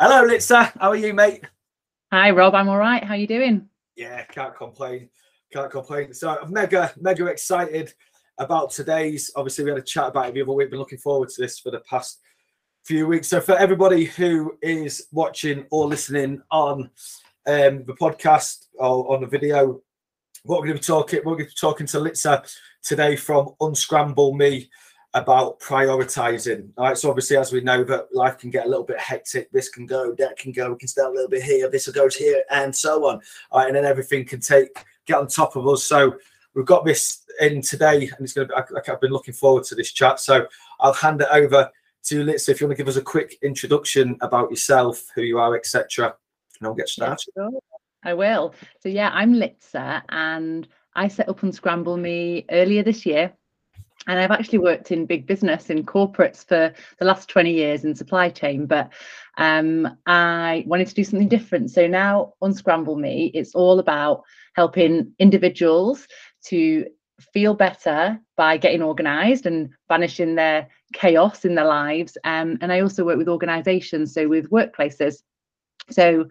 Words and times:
Hello, 0.00 0.24
Litsa. 0.24 0.70
How 0.80 0.90
are 0.90 0.96
you, 0.96 1.12
mate? 1.12 1.42
Hi, 2.12 2.30
Rob. 2.30 2.54
I'm 2.54 2.68
all 2.68 2.78
right. 2.78 3.02
How 3.02 3.14
are 3.14 3.16
you 3.16 3.26
doing? 3.26 3.68
Yeah, 3.96 4.22
can't 4.26 4.54
complain. 4.54 5.08
Can't 5.52 5.72
complain. 5.72 6.14
So 6.14 6.38
I'm 6.40 6.52
mega, 6.52 6.92
mega 7.00 7.26
excited 7.26 7.92
about 8.38 8.70
today's. 8.70 9.32
Obviously, 9.34 9.64
we 9.64 9.70
had 9.70 9.80
a 9.80 9.82
chat 9.82 10.06
about 10.06 10.28
it 10.28 10.34
the 10.34 10.42
other 10.42 10.52
week. 10.52 10.70
Been 10.70 10.78
looking 10.78 10.98
forward 10.98 11.30
to 11.30 11.42
this 11.42 11.58
for 11.58 11.72
the 11.72 11.80
past 11.80 12.20
few 12.84 13.08
weeks. 13.08 13.26
So 13.26 13.40
for 13.40 13.56
everybody 13.58 14.04
who 14.04 14.56
is 14.62 15.08
watching 15.10 15.66
or 15.72 15.88
listening 15.88 16.42
on 16.52 16.90
um, 17.48 17.82
the 17.82 17.96
podcast 18.00 18.66
or 18.78 19.12
on 19.12 19.22
the 19.22 19.26
video, 19.26 19.80
what 20.44 20.60
we're 20.60 20.68
going 20.68 20.78
to 20.78 20.80
be 20.80 20.86
talking, 20.86 21.18
we're 21.24 21.34
going 21.34 21.46
to 21.46 21.50
be 21.50 21.54
talking 21.60 21.88
to 21.88 21.98
Litsa 21.98 22.48
today 22.84 23.16
from 23.16 23.48
Unscramble 23.60 24.36
Me 24.36 24.70
about 25.14 25.58
prioritizing. 25.60 26.70
All 26.76 26.84
right. 26.84 26.98
So 26.98 27.08
obviously, 27.08 27.36
as 27.36 27.52
we 27.52 27.60
know, 27.60 27.82
that 27.84 28.14
life 28.14 28.38
can 28.38 28.50
get 28.50 28.66
a 28.66 28.68
little 28.68 28.84
bit 28.84 29.00
hectic. 29.00 29.50
This 29.50 29.68
can 29.68 29.86
go, 29.86 30.14
that 30.18 30.38
can 30.38 30.52
go. 30.52 30.72
We 30.72 30.78
can 30.78 30.88
start 30.88 31.10
a 31.10 31.14
little 31.14 31.30
bit 31.30 31.42
here. 31.42 31.70
This 31.70 31.86
will 31.86 31.94
go 31.94 32.08
to 32.08 32.18
here, 32.18 32.42
and 32.50 32.74
so 32.74 33.06
on. 33.06 33.20
All 33.50 33.60
right, 33.60 33.68
and 33.68 33.76
then 33.76 33.84
everything 33.84 34.24
can 34.24 34.40
take 34.40 34.68
get 35.06 35.18
on 35.18 35.26
top 35.26 35.56
of 35.56 35.66
us. 35.66 35.84
So 35.84 36.16
we've 36.54 36.66
got 36.66 36.84
this 36.84 37.24
in 37.40 37.62
today, 37.62 38.08
and 38.08 38.20
it's 38.20 38.34
going 38.34 38.48
to. 38.48 38.54
Be, 38.54 38.74
like 38.74 38.88
I've 38.88 39.00
been 39.00 39.12
looking 39.12 39.34
forward 39.34 39.64
to 39.64 39.74
this 39.74 39.92
chat. 39.92 40.20
So 40.20 40.46
I'll 40.80 40.92
hand 40.92 41.22
it 41.22 41.28
over 41.30 41.70
to 42.04 42.24
Litsa 42.24 42.50
if 42.50 42.60
you 42.60 42.66
want 42.66 42.76
to 42.76 42.82
give 42.82 42.88
us 42.88 42.96
a 42.96 43.02
quick 43.02 43.38
introduction 43.42 44.16
about 44.20 44.50
yourself, 44.50 45.06
who 45.14 45.22
you 45.22 45.38
are, 45.38 45.56
etc. 45.56 46.14
And 46.58 46.66
I'll 46.66 46.74
get 46.74 46.88
started. 46.88 47.32
Yeah, 47.36 47.48
sure. 47.50 47.60
I 48.04 48.14
will. 48.14 48.54
So 48.80 48.88
yeah, 48.88 49.10
I'm 49.14 49.34
Litsa, 49.34 50.02
and 50.10 50.68
I 50.94 51.08
set 51.08 51.28
up 51.28 51.42
Unscramble 51.42 51.96
Me 51.96 52.44
earlier 52.50 52.82
this 52.82 53.06
year 53.06 53.32
and 54.08 54.18
I've 54.18 54.30
actually 54.30 54.58
worked 54.58 54.90
in 54.90 55.06
big 55.06 55.26
business 55.26 55.68
in 55.68 55.84
corporates 55.84 56.44
for 56.44 56.74
the 56.98 57.04
last 57.04 57.28
20 57.28 57.52
years 57.52 57.84
in 57.84 57.94
supply 57.94 58.30
chain, 58.30 58.66
but 58.66 58.90
um, 59.36 59.96
I 60.06 60.64
wanted 60.66 60.88
to 60.88 60.94
do 60.94 61.04
something 61.04 61.28
different. 61.28 61.70
So 61.70 61.86
now 61.86 62.32
Unscramble 62.40 62.96
Me, 62.96 63.30
it's 63.34 63.54
all 63.54 63.78
about 63.78 64.22
helping 64.54 65.12
individuals 65.18 66.08
to 66.46 66.86
feel 67.32 67.52
better 67.52 68.18
by 68.36 68.56
getting 68.56 68.82
organized 68.82 69.44
and 69.44 69.68
banishing 69.88 70.34
their 70.34 70.68
chaos 70.94 71.44
in 71.44 71.54
their 71.54 71.66
lives. 71.66 72.16
Um, 72.24 72.56
and 72.62 72.72
I 72.72 72.80
also 72.80 73.04
work 73.04 73.18
with 73.18 73.28
organizations, 73.28 74.14
so 74.14 74.26
with 74.26 74.50
workplaces. 74.50 75.22
So 75.90 76.28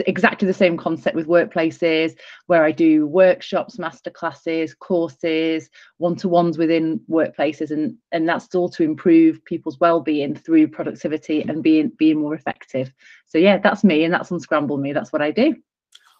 exactly 0.00 0.46
the 0.46 0.54
same 0.54 0.76
concept 0.76 1.16
with 1.16 1.26
workplaces 1.26 2.14
where 2.46 2.64
I 2.64 2.72
do 2.72 3.06
workshops, 3.06 3.78
masterclasses, 3.78 4.78
courses, 4.78 5.70
one-to-ones 5.96 6.58
within 6.58 7.00
workplaces 7.08 7.70
and 7.70 7.96
and 8.12 8.28
that's 8.28 8.54
all 8.54 8.68
to 8.70 8.82
improve 8.82 9.44
people's 9.44 9.80
well-being 9.80 10.34
through 10.34 10.68
productivity 10.68 11.42
and 11.42 11.62
being 11.62 11.88
being 11.98 12.20
more 12.20 12.34
effective. 12.34 12.92
So 13.26 13.38
yeah, 13.38 13.58
that's 13.58 13.82
me 13.82 14.04
and 14.04 14.12
that's 14.12 14.30
unscramble 14.30 14.76
me. 14.76 14.92
That's 14.92 15.12
what 15.12 15.22
I 15.22 15.30
do. 15.30 15.56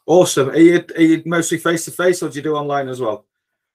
Awesome. 0.07 0.51
Are 0.51 0.57
you, 0.57 0.85
are 0.97 1.03
you 1.03 1.23
mostly 1.27 1.59
face 1.59 1.85
to 1.85 1.91
face 1.91 2.23
or 2.23 2.31
do 2.31 2.37
you 2.37 2.43
do 2.43 2.55
online 2.55 2.89
as 2.89 3.01
well? 3.01 3.27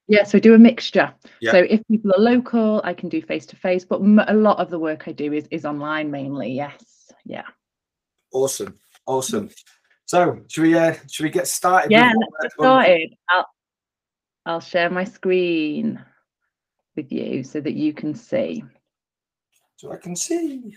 Yeah, 0.07 0.23
so 0.23 0.37
I 0.37 0.41
do 0.41 0.53
a 0.53 0.57
mixture. 0.59 1.13
Yeah. 1.39 1.51
So 1.51 1.57
if 1.59 1.81
people 1.89 2.11
are 2.15 2.21
local, 2.21 2.81
I 2.83 2.93
can 2.93 3.09
do 3.09 3.21
face 3.21 3.45
to 3.47 3.55
face, 3.55 3.85
but 3.85 4.01
a 4.01 4.33
lot 4.33 4.59
of 4.59 4.69
the 4.69 4.79
work 4.79 5.07
I 5.07 5.11
do 5.11 5.33
is 5.33 5.47
is 5.49 5.65
online 5.65 6.11
mainly. 6.11 6.51
Yes. 6.51 7.11
Yeah. 7.23 7.45
Awesome. 8.31 8.79
Awesome. 9.05 9.49
So 10.05 10.39
should 10.47 10.63
we 10.63 10.77
uh, 10.77 10.95
should 11.09 11.23
we 11.23 11.29
get 11.29 11.47
started? 11.47 11.91
Yeah, 11.91 12.13
let's 12.17 12.33
get 12.41 12.51
started. 12.53 13.15
I'll 13.29 13.47
I'll 14.45 14.59
share 14.59 14.89
my 14.89 15.03
screen 15.03 16.03
with 16.95 17.11
you 17.11 17.43
so 17.43 17.59
that 17.61 17.73
you 17.73 17.93
can 17.93 18.13
see. 18.13 18.63
So 19.77 19.91
I 19.91 19.97
can 19.97 20.15
see. 20.15 20.75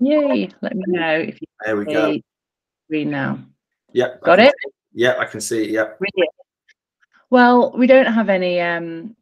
Yay! 0.00 0.50
Let 0.60 0.76
me 0.76 0.84
know 0.88 1.18
if 1.20 1.40
you. 1.40 1.46
There 1.64 1.76
we 1.76 1.84
go. 1.86 2.18
Screen 2.86 3.10
now. 3.10 3.38
Yeah. 3.92 4.16
Got 4.22 4.40
it. 4.40 4.54
See. 4.62 4.72
Yeah, 4.92 5.16
I 5.18 5.24
can 5.24 5.40
see. 5.40 5.70
Yeah. 5.70 5.92
Brilliant. 5.98 6.32
Well, 7.30 7.72
we 7.76 7.86
don't 7.86 8.12
have 8.12 8.28
any 8.28 8.60
um 8.60 9.16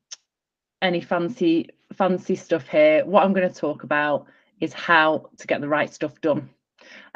any 0.83 1.01
fancy 1.01 1.71
fancy 1.93 2.35
stuff 2.35 2.67
here. 2.67 3.05
What 3.05 3.23
I'm 3.23 3.33
going 3.33 3.49
to 3.49 3.55
talk 3.55 3.85
about 3.85 4.27
is 4.61 4.73
how 4.73 5.31
to 5.39 5.47
get 5.47 5.61
the 5.61 5.69
right 5.69 5.93
stuff 5.93 6.21
done 6.21 6.51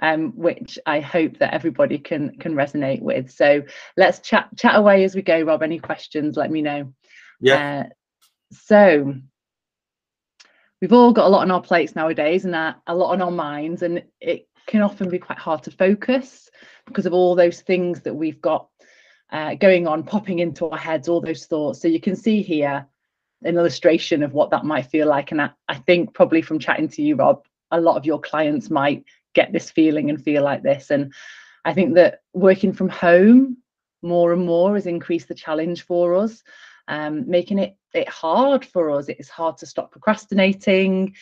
um, 0.00 0.32
which 0.36 0.78
I 0.86 1.00
hope 1.00 1.38
that 1.38 1.54
everybody 1.54 1.98
can 1.98 2.36
can 2.38 2.54
resonate 2.54 3.02
with. 3.02 3.30
So 3.30 3.62
let's 3.96 4.20
chat 4.20 4.48
chat 4.56 4.76
away 4.76 5.04
as 5.04 5.14
we 5.14 5.22
go, 5.22 5.42
Rob. 5.42 5.62
Any 5.62 5.78
questions? 5.78 6.36
Let 6.36 6.50
me 6.50 6.62
know. 6.62 6.92
Yeah. 7.40 7.84
Uh, 7.86 7.88
so 8.52 9.14
we've 10.80 10.92
all 10.92 11.12
got 11.12 11.26
a 11.26 11.28
lot 11.28 11.42
on 11.42 11.50
our 11.50 11.62
plates 11.62 11.94
nowadays, 11.94 12.44
and 12.44 12.54
a, 12.54 12.76
a 12.86 12.94
lot 12.94 13.12
on 13.12 13.22
our 13.22 13.30
minds, 13.30 13.82
and 13.82 14.02
it 14.20 14.48
can 14.66 14.82
often 14.82 15.08
be 15.08 15.18
quite 15.18 15.38
hard 15.38 15.62
to 15.64 15.70
focus 15.70 16.48
because 16.86 17.06
of 17.06 17.12
all 17.12 17.34
those 17.34 17.60
things 17.62 18.02
that 18.02 18.14
we've 18.14 18.40
got 18.40 18.68
uh, 19.30 19.54
going 19.54 19.86
on, 19.86 20.02
popping 20.02 20.38
into 20.38 20.68
our 20.68 20.78
heads, 20.78 21.08
all 21.08 21.20
those 21.20 21.46
thoughts. 21.46 21.82
So 21.82 21.88
you 21.88 22.00
can 22.00 22.16
see 22.16 22.42
here 22.42 22.86
an 23.42 23.56
illustration 23.56 24.22
of 24.22 24.32
what 24.32 24.50
that 24.50 24.64
might 24.64 24.86
feel 24.86 25.06
like. 25.06 25.32
And 25.32 25.40
I, 25.40 25.50
I, 25.68 25.74
think 25.74 26.14
probably 26.14 26.42
from 26.42 26.58
chatting 26.58 26.88
to 26.88 27.02
you, 27.02 27.16
Rob, 27.16 27.44
a 27.70 27.80
lot 27.80 27.96
of 27.96 28.06
your 28.06 28.20
clients 28.20 28.70
might 28.70 29.04
get 29.34 29.52
this 29.52 29.70
feeling 29.70 30.10
and 30.10 30.22
feel 30.22 30.42
like 30.42 30.62
this. 30.62 30.90
And 30.90 31.12
I 31.64 31.74
think 31.74 31.94
that 31.94 32.20
working 32.32 32.72
from 32.72 32.88
home 32.88 33.58
more 34.02 34.32
and 34.32 34.46
more 34.46 34.74
has 34.74 34.86
increased 34.86 35.28
the 35.28 35.34
challenge 35.34 35.82
for 35.82 36.14
us, 36.14 36.42
um, 36.88 37.28
making 37.28 37.58
it 37.58 37.76
it 37.94 38.08
hard 38.08 38.64
for 38.64 38.90
us. 38.90 39.08
It's 39.08 39.28
hard 39.28 39.56
to 39.58 39.66
stop 39.66 39.90
procrastinating, 39.90 41.14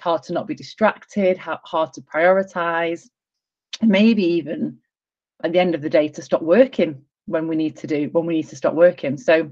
hard 0.00 0.22
to 0.24 0.32
not 0.32 0.46
be 0.46 0.54
distracted, 0.54 1.36
hard 1.36 1.92
to 1.92 2.00
prioritize, 2.00 3.08
and 3.80 3.90
maybe 3.90 4.24
even 4.24 4.78
at 5.42 5.52
the 5.52 5.58
end 5.58 5.74
of 5.74 5.82
the 5.82 5.90
day 5.90 6.08
to 6.08 6.22
stop 6.22 6.42
working 6.42 7.02
when 7.26 7.48
we 7.48 7.56
need 7.56 7.76
to 7.76 7.86
do 7.86 8.08
when 8.12 8.26
we 8.26 8.34
need 8.34 8.48
to 8.48 8.56
stop 8.56 8.74
working. 8.74 9.16
So 9.16 9.50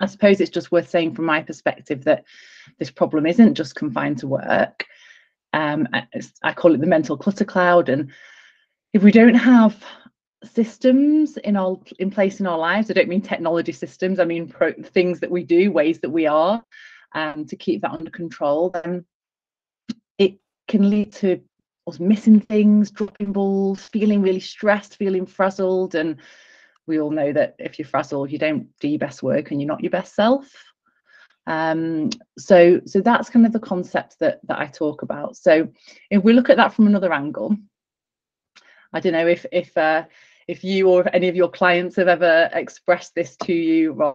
I 0.00 0.06
suppose 0.06 0.40
it's 0.40 0.50
just 0.50 0.72
worth 0.72 0.88
saying 0.88 1.14
from 1.14 1.24
my 1.24 1.42
perspective 1.42 2.04
that 2.04 2.24
this 2.78 2.90
problem 2.90 3.26
isn't 3.26 3.54
just 3.54 3.74
confined 3.74 4.18
to 4.18 4.26
work. 4.26 4.84
Um, 5.56 5.88
I 6.42 6.52
call 6.52 6.74
it 6.74 6.80
the 6.80 6.86
mental 6.86 7.16
clutter 7.16 7.46
cloud. 7.46 7.88
And 7.88 8.12
if 8.92 9.02
we 9.02 9.10
don't 9.10 9.34
have 9.34 9.82
systems 10.44 11.38
in 11.38 11.56
all 11.56 11.82
in 11.98 12.10
place 12.10 12.40
in 12.40 12.46
our 12.46 12.58
lives, 12.58 12.90
I 12.90 12.94
don't 12.94 13.08
mean 13.08 13.22
technology 13.22 13.72
systems. 13.72 14.20
I 14.20 14.26
mean 14.26 14.48
pro- 14.48 14.74
things 14.74 15.18
that 15.20 15.30
we 15.30 15.44
do, 15.44 15.72
ways 15.72 15.98
that 16.00 16.10
we 16.10 16.26
are, 16.26 16.62
um, 17.14 17.46
to 17.46 17.56
keep 17.56 17.80
that 17.80 17.92
under 17.92 18.10
control. 18.10 18.68
Then 18.68 19.06
it 20.18 20.38
can 20.68 20.90
lead 20.90 21.12
to 21.14 21.40
us 21.86 21.98
missing 21.98 22.40
things, 22.40 22.90
dropping 22.90 23.32
balls, 23.32 23.88
feeling 23.88 24.20
really 24.20 24.40
stressed, 24.40 24.96
feeling 24.96 25.24
frazzled, 25.24 25.94
and 25.94 26.16
we 26.86 27.00
all 27.00 27.10
know 27.10 27.32
that 27.32 27.54
if 27.58 27.78
you're 27.78 27.88
frazzled, 27.88 28.30
you 28.30 28.38
don't 28.38 28.68
do 28.78 28.88
your 28.88 28.98
best 28.98 29.22
work 29.22 29.50
and 29.50 29.60
you're 29.60 29.68
not 29.68 29.82
your 29.82 29.90
best 29.90 30.14
self. 30.14 30.52
Um, 31.46 32.10
so, 32.38 32.80
so 32.86 33.00
that's 33.00 33.30
kind 33.30 33.46
of 33.46 33.52
the 33.52 33.60
concept 33.60 34.18
that 34.18 34.40
that 34.44 34.58
I 34.58 34.66
talk 34.66 35.02
about. 35.02 35.36
So, 35.36 35.68
if 36.10 36.22
we 36.22 36.32
look 36.32 36.50
at 36.50 36.56
that 36.56 36.74
from 36.74 36.86
another 36.86 37.12
angle, 37.12 37.56
I 38.92 39.00
don't 39.00 39.12
know 39.12 39.26
if 39.26 39.46
if 39.52 39.76
uh, 39.76 40.04
if 40.48 40.64
you 40.64 40.88
or 40.88 41.02
if 41.02 41.08
any 41.12 41.28
of 41.28 41.36
your 41.36 41.50
clients 41.50 41.96
have 41.96 42.08
ever 42.08 42.50
expressed 42.52 43.14
this 43.14 43.36
to 43.44 43.52
you. 43.52 44.14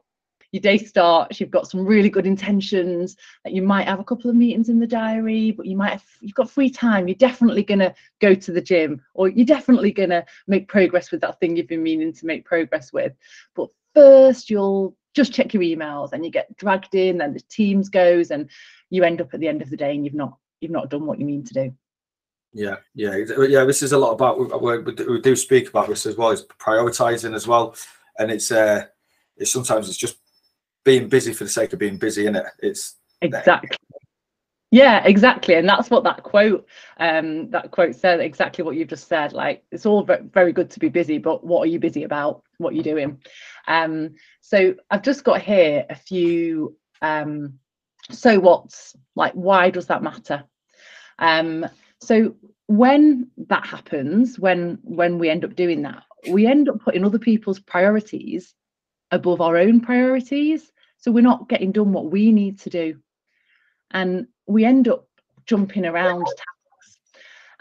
Your 0.53 0.59
day 0.59 0.77
starts, 0.77 1.39
you've 1.39 1.49
got 1.49 1.69
some 1.69 1.85
really 1.85 2.09
good 2.09 2.27
intentions, 2.27 3.15
that 3.45 3.53
you 3.53 3.61
might 3.61 3.87
have 3.87 4.01
a 4.01 4.03
couple 4.03 4.29
of 4.29 4.35
meetings 4.35 4.67
in 4.67 4.79
the 4.79 4.87
diary, 4.87 5.51
but 5.51 5.65
you 5.65 5.77
might 5.77 5.93
have 5.93 6.03
you've 6.19 6.35
got 6.35 6.51
free 6.51 6.69
time, 6.69 7.07
you're 7.07 7.15
definitely 7.15 7.63
gonna 7.63 7.95
go 8.19 8.35
to 8.35 8.51
the 8.51 8.59
gym, 8.59 9.01
or 9.13 9.29
you're 9.29 9.45
definitely 9.45 9.93
gonna 9.93 10.25
make 10.47 10.67
progress 10.67 11.09
with 11.09 11.21
that 11.21 11.39
thing 11.39 11.55
you've 11.55 11.69
been 11.69 11.81
meaning 11.81 12.11
to 12.11 12.25
make 12.25 12.43
progress 12.43 12.91
with. 12.91 13.13
But 13.55 13.69
first 13.95 14.49
you'll 14.49 14.97
just 15.15 15.33
check 15.33 15.53
your 15.53 15.63
emails 15.63 16.13
and 16.13 16.23
you 16.25 16.31
get 16.31 16.55
dragged 16.57 16.95
in 16.95 17.21
and 17.21 17.35
the 17.35 17.41
teams 17.49 17.89
goes 17.89 18.31
and 18.31 18.49
you 18.89 19.03
end 19.03 19.21
up 19.21 19.33
at 19.33 19.39
the 19.39 19.47
end 19.47 19.61
of 19.61 19.69
the 19.69 19.77
day 19.77 19.91
and 19.91 20.05
you've 20.05 20.13
not 20.13 20.37
you've 20.59 20.71
not 20.71 20.89
done 20.89 21.05
what 21.05 21.19
you 21.19 21.25
mean 21.25 21.43
to 21.43 21.53
do. 21.53 21.73
Yeah 22.53 22.77
yeah 22.93 23.15
yeah 23.47 23.63
this 23.63 23.81
is 23.81 23.93
a 23.93 23.97
lot 23.97 24.11
about 24.11 24.61
we, 24.61 25.21
do 25.21 25.35
speak 25.35 25.69
about 25.69 25.87
this 25.87 26.05
as 26.05 26.17
well 26.17 26.31
it's 26.31 26.43
prioritizing 26.43 27.35
as 27.35 27.47
well. 27.47 27.75
And 28.17 28.31
it's 28.31 28.51
uh 28.51 28.85
it's 29.37 29.51
sometimes 29.51 29.87
it's 29.87 29.97
just 29.97 30.17
being 30.83 31.07
busy 31.07 31.33
for 31.33 31.43
the 31.43 31.49
sake 31.49 31.73
of 31.73 31.79
being 31.79 31.97
busy 31.97 32.25
in 32.25 32.35
it 32.35 32.45
it's 32.59 32.95
exactly 33.21 33.77
yeah 34.71 35.03
exactly 35.05 35.55
and 35.55 35.67
that's 35.67 35.89
what 35.89 36.03
that 36.03 36.23
quote 36.23 36.65
um 36.97 37.49
that 37.51 37.71
quote 37.71 37.93
said 37.93 38.19
exactly 38.19 38.63
what 38.63 38.75
you've 38.75 38.87
just 38.87 39.07
said 39.07 39.33
like 39.33 39.63
it's 39.71 39.85
all 39.85 40.07
very 40.33 40.53
good 40.53 40.69
to 40.69 40.79
be 40.79 40.89
busy 40.89 41.17
but 41.17 41.43
what 41.43 41.61
are 41.61 41.71
you 41.71 41.79
busy 41.79 42.03
about? 42.03 42.41
What 42.57 42.71
are 42.71 42.75
you're 42.75 42.83
doing? 42.83 43.21
Um 43.67 44.15
so 44.39 44.75
i've 44.89 45.03
just 45.03 45.23
got 45.23 45.41
here 45.41 45.85
a 45.89 45.95
few 45.95 46.75
um 47.01 47.59
so 48.09 48.39
what's 48.39 48.95
like 49.15 49.33
why 49.33 49.69
does 49.69 49.87
that 49.87 50.03
matter? 50.03 50.43
Um 51.19 51.67
so 51.99 52.35
when 52.67 53.29
that 53.49 53.65
happens 53.65 54.39
when 54.39 54.79
when 54.83 55.19
we 55.19 55.29
end 55.29 55.43
up 55.43 55.55
doing 55.55 55.81
that 55.81 56.03
we 56.29 56.47
end 56.47 56.69
up 56.69 56.79
putting 56.79 57.03
other 57.03 57.19
people's 57.19 57.59
priorities 57.59 58.55
above 59.11 59.41
our 59.41 59.57
own 59.57 59.81
priorities 59.81 60.71
so 61.01 61.11
we're 61.11 61.21
not 61.21 61.49
getting 61.49 61.71
done 61.71 61.91
what 61.91 62.11
we 62.11 62.31
need 62.31 62.59
to 62.59 62.69
do. 62.69 62.99
And 63.89 64.27
we 64.51 64.65
end 64.65 64.87
up 64.87 65.07
jumping 65.45 65.85
around 65.85 66.25
tasks 66.25 66.97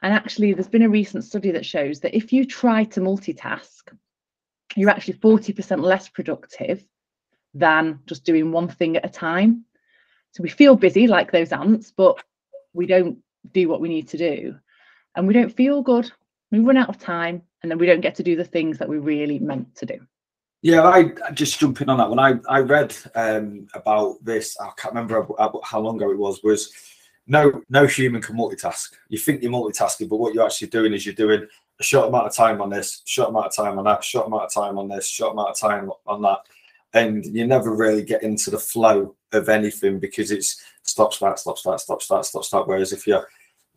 And 0.02 0.14
actually, 0.14 0.52
there's 0.52 0.68
been 0.68 0.82
a 0.82 0.88
recent 0.88 1.24
study 1.24 1.50
that 1.50 1.66
shows 1.66 2.00
that 2.00 2.16
if 2.16 2.32
you 2.32 2.44
try 2.44 2.84
to 2.84 3.00
multitask, 3.00 3.82
you're 4.76 4.90
actually 4.90 5.14
40% 5.14 5.82
less 5.82 6.08
productive 6.08 6.84
than 7.54 8.00
just 8.06 8.24
doing 8.24 8.52
one 8.52 8.68
thing 8.68 8.96
at 8.96 9.04
a 9.04 9.08
time. 9.08 9.64
So 10.32 10.42
we 10.42 10.48
feel 10.48 10.76
busy 10.76 11.06
like 11.06 11.32
those 11.32 11.52
ants, 11.52 11.92
but 11.94 12.22
we 12.72 12.86
don't 12.86 13.18
do 13.52 13.68
what 13.68 13.80
we 13.80 13.88
need 13.88 14.08
to 14.08 14.16
do. 14.16 14.56
And 15.16 15.26
we 15.26 15.34
don't 15.34 15.54
feel 15.54 15.82
good. 15.82 16.10
We 16.52 16.60
run 16.60 16.76
out 16.76 16.88
of 16.88 16.98
time 16.98 17.42
and 17.62 17.70
then 17.70 17.78
we 17.78 17.86
don't 17.86 18.00
get 18.00 18.14
to 18.16 18.22
do 18.22 18.36
the 18.36 18.44
things 18.44 18.78
that 18.78 18.88
we 18.88 18.98
really 18.98 19.38
meant 19.38 19.74
to 19.76 19.86
do. 19.86 19.98
Yeah, 20.62 20.82
I 20.82 21.12
just 21.32 21.58
jumping 21.58 21.88
on 21.88 21.98
that 21.98 22.10
one. 22.10 22.18
I 22.18 22.34
I 22.48 22.60
read 22.60 22.94
um, 23.14 23.66
about 23.72 24.22
this. 24.22 24.56
I 24.60 24.70
can't 24.76 24.94
remember 24.94 25.26
how 25.64 25.80
long 25.80 25.96
ago 25.96 26.10
it 26.10 26.18
was. 26.18 26.42
Was 26.42 26.70
no 27.26 27.62
no 27.70 27.86
human 27.86 28.20
can 28.20 28.36
multitask. 28.36 28.92
You 29.08 29.18
think 29.18 29.42
you're 29.42 29.52
multitasking, 29.52 30.08
but 30.08 30.18
what 30.18 30.34
you're 30.34 30.44
actually 30.44 30.68
doing 30.68 30.92
is 30.92 31.06
you're 31.06 31.14
doing 31.14 31.46
a 31.78 31.82
short 31.82 32.08
amount 32.08 32.26
of 32.26 32.34
time 32.34 32.60
on 32.60 32.68
this, 32.68 33.00
short 33.06 33.30
amount 33.30 33.46
of 33.46 33.56
time 33.56 33.78
on 33.78 33.84
that, 33.86 34.04
short 34.04 34.26
amount 34.26 34.44
of 34.44 34.52
time 34.52 34.76
on 34.76 34.88
this, 34.88 35.08
short 35.08 35.32
amount 35.32 35.48
of 35.48 35.58
time 35.58 35.90
on 36.06 36.20
that, 36.22 36.40
and 36.92 37.24
you 37.24 37.46
never 37.46 37.74
really 37.74 38.04
get 38.04 38.22
into 38.22 38.50
the 38.50 38.58
flow 38.58 39.14
of 39.32 39.48
anything 39.48 39.98
because 39.98 40.30
it's 40.30 40.62
stop 40.82 41.14
start 41.14 41.38
stop 41.38 41.56
start 41.56 41.80
stop 41.80 42.02
start 42.02 42.26
stop 42.26 42.44
start. 42.44 42.68
Whereas 42.68 42.92
if 42.92 43.06
you're 43.06 43.26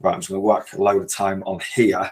right, 0.01 0.15
I'm 0.15 0.19
just 0.19 0.29
going 0.29 0.41
to 0.41 0.45
work 0.45 0.73
a 0.73 0.81
load 0.81 1.01
of 1.01 1.09
time 1.09 1.43
on 1.45 1.61
here, 1.75 2.11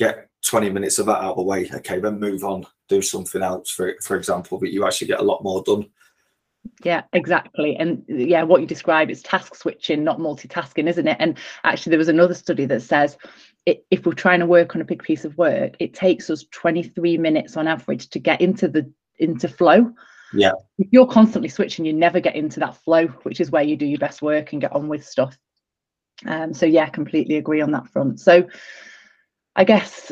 get 0.00 0.28
20 0.46 0.70
minutes 0.70 0.98
of 0.98 1.06
that 1.06 1.22
out 1.22 1.32
of 1.32 1.36
the 1.36 1.42
way. 1.42 1.70
Okay, 1.72 2.00
then 2.00 2.18
move 2.18 2.42
on, 2.42 2.66
do 2.88 3.02
something 3.02 3.42
else, 3.42 3.70
for 3.70 3.94
for 4.02 4.16
example, 4.16 4.58
but 4.58 4.72
you 4.72 4.84
actually 4.84 5.06
get 5.06 5.20
a 5.20 5.24
lot 5.24 5.44
more 5.44 5.62
done. 5.62 5.86
Yeah, 6.82 7.02
exactly. 7.12 7.76
And 7.76 8.02
yeah, 8.08 8.42
what 8.42 8.60
you 8.60 8.66
describe 8.66 9.10
is 9.10 9.22
task 9.22 9.54
switching, 9.54 10.02
not 10.02 10.18
multitasking, 10.18 10.88
isn't 10.88 11.08
it? 11.08 11.16
And 11.20 11.38
actually, 11.64 11.90
there 11.90 11.98
was 11.98 12.08
another 12.08 12.34
study 12.34 12.64
that 12.66 12.82
says 12.82 13.16
it, 13.66 13.84
if 13.90 14.04
we're 14.04 14.12
trying 14.12 14.40
to 14.40 14.46
work 14.46 14.74
on 14.74 14.80
a 14.80 14.84
big 14.84 15.02
piece 15.02 15.24
of 15.24 15.36
work, 15.38 15.74
it 15.78 15.94
takes 15.94 16.30
us 16.30 16.44
23 16.50 17.18
minutes 17.18 17.56
on 17.56 17.68
average 17.68 18.08
to 18.10 18.18
get 18.18 18.40
into 18.40 18.68
the 18.68 18.90
into 19.18 19.48
flow. 19.48 19.92
Yeah. 20.32 20.52
If 20.78 20.88
you're 20.90 21.06
constantly 21.06 21.48
switching, 21.48 21.84
you 21.84 21.92
never 21.92 22.20
get 22.20 22.36
into 22.36 22.60
that 22.60 22.76
flow, 22.76 23.08
which 23.24 23.40
is 23.40 23.50
where 23.50 23.62
you 23.62 23.76
do 23.76 23.86
your 23.86 23.98
best 23.98 24.22
work 24.22 24.52
and 24.52 24.60
get 24.60 24.72
on 24.72 24.88
with 24.88 25.04
stuff. 25.04 25.36
Um, 26.26 26.52
so 26.54 26.66
yeah, 26.66 26.88
completely 26.88 27.36
agree 27.36 27.60
on 27.60 27.72
that 27.72 27.88
front. 27.88 28.20
So 28.20 28.46
I 29.60 29.64
guess 29.64 30.10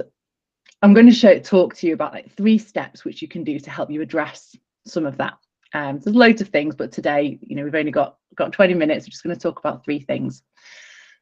I'm 0.82 0.92
going 0.92 1.06
to 1.06 1.12
show 1.12 1.38
talk 1.38 1.74
to 1.76 1.86
you 1.86 1.94
about 1.94 2.12
like 2.12 2.30
three 2.36 2.58
steps 2.58 3.02
which 3.02 3.22
you 3.22 3.28
can 3.28 3.44
do 3.44 3.58
to 3.58 3.70
help 3.70 3.90
you 3.90 4.02
address 4.02 4.54
some 4.86 5.06
of 5.06 5.16
that. 5.16 5.38
Um, 5.72 6.00
there's 6.00 6.14
loads 6.14 6.42
of 6.42 6.48
things, 6.48 6.74
but 6.74 6.92
today, 6.92 7.38
you 7.40 7.56
know, 7.56 7.64
we've 7.64 7.74
only 7.74 7.90
got 7.90 8.18
got 8.34 8.52
20 8.52 8.74
minutes. 8.74 9.06
We're 9.06 9.12
just 9.12 9.24
going 9.24 9.34
to 9.34 9.40
talk 9.40 9.58
about 9.58 9.86
three 9.86 10.00
things. 10.00 10.42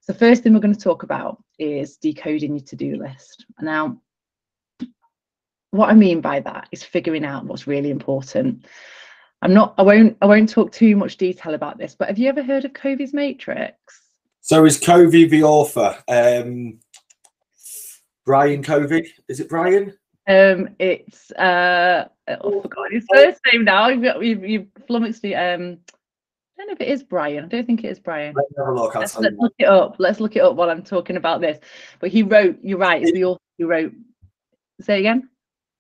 So 0.01 0.13
first 0.13 0.43
thing 0.43 0.55
we're 0.55 0.59
going 0.59 0.75
to 0.75 0.81
talk 0.81 1.05
about 1.05 1.41
is 1.61 1.99
decoding 1.99 2.57
your 2.57 2.65
to-do 2.65 2.97
list. 2.97 3.47
Now, 3.61 4.03
what 5.71 5.91
I 5.91 5.95
mean 5.95 6.21
by 6.21 6.41
that 6.41 6.67
is 6.73 6.83
figuring 6.83 7.25
out 7.25 7.45
what's 7.45 7.69
really 7.69 7.93
important. 7.93 8.67
I'm 9.41 9.55
not, 9.55 9.75
I 9.79 9.83
won't, 9.83 10.17
I 10.21 10.27
won't 10.27 10.49
talk 10.49 10.73
too 10.73 10.97
much 10.97 11.17
detail 11.17 11.55
about 11.55 11.79
this, 11.79 11.95
but 11.97 12.09
have 12.09 12.19
you 12.19 12.29
ever 12.29 12.43
heard 12.43 12.65
of 12.65 12.73
Covey's 12.73 13.15
Matrix? 13.15 13.77
So 14.41 14.65
is 14.65 14.79
Covey 14.79 15.27
the 15.27 15.43
author? 15.43 15.97
Um, 16.09 16.79
Brian 18.27 18.63
Covey, 18.63 19.13
is 19.29 19.41
it 19.41 19.49
Brian? 19.49 19.95
Um, 20.29 20.71
it's 20.81 21.31
uh, 21.33 22.09
oh, 22.41 22.59
I 22.59 22.63
forgot 22.63 22.91
his 22.91 23.07
first 23.15 23.41
name 23.53 23.65
now. 23.65 23.89
You've, 23.89 24.23
you've, 24.23 24.45
you've 24.45 24.67
flummoxed 24.89 25.23
me. 25.23 25.37
Um, 25.37 25.79
I 25.89 26.63
don't 26.63 26.67
know 26.67 26.73
if 26.73 26.81
it 26.81 26.89
is 26.89 27.05
Brian. 27.05 27.45
I 27.45 27.49
don't 27.49 27.65
think 27.65 27.85
it 27.85 27.89
is 27.89 28.01
Brian. 28.01 28.35
Look, 28.35 28.95
let's, 28.97 29.17
let's 29.17 29.37
look 29.39 29.55
it 29.59 29.69
up. 29.69 29.97
Let's 29.99 30.19
look 30.19 30.35
it 30.35 30.41
up 30.41 30.57
while 30.57 30.71
I'm 30.71 30.83
talking 30.83 31.17
about 31.17 31.41
this. 31.41 31.59
But 32.01 32.11
he 32.11 32.25
wrote. 32.25 32.59
You're 32.63 32.79
right. 32.79 33.01
It's 33.01 33.13
the 33.13 33.25
author 33.25 33.41
who 33.59 33.69
wrote. 33.69 33.93
Say 34.81 34.99
again. 34.99 35.29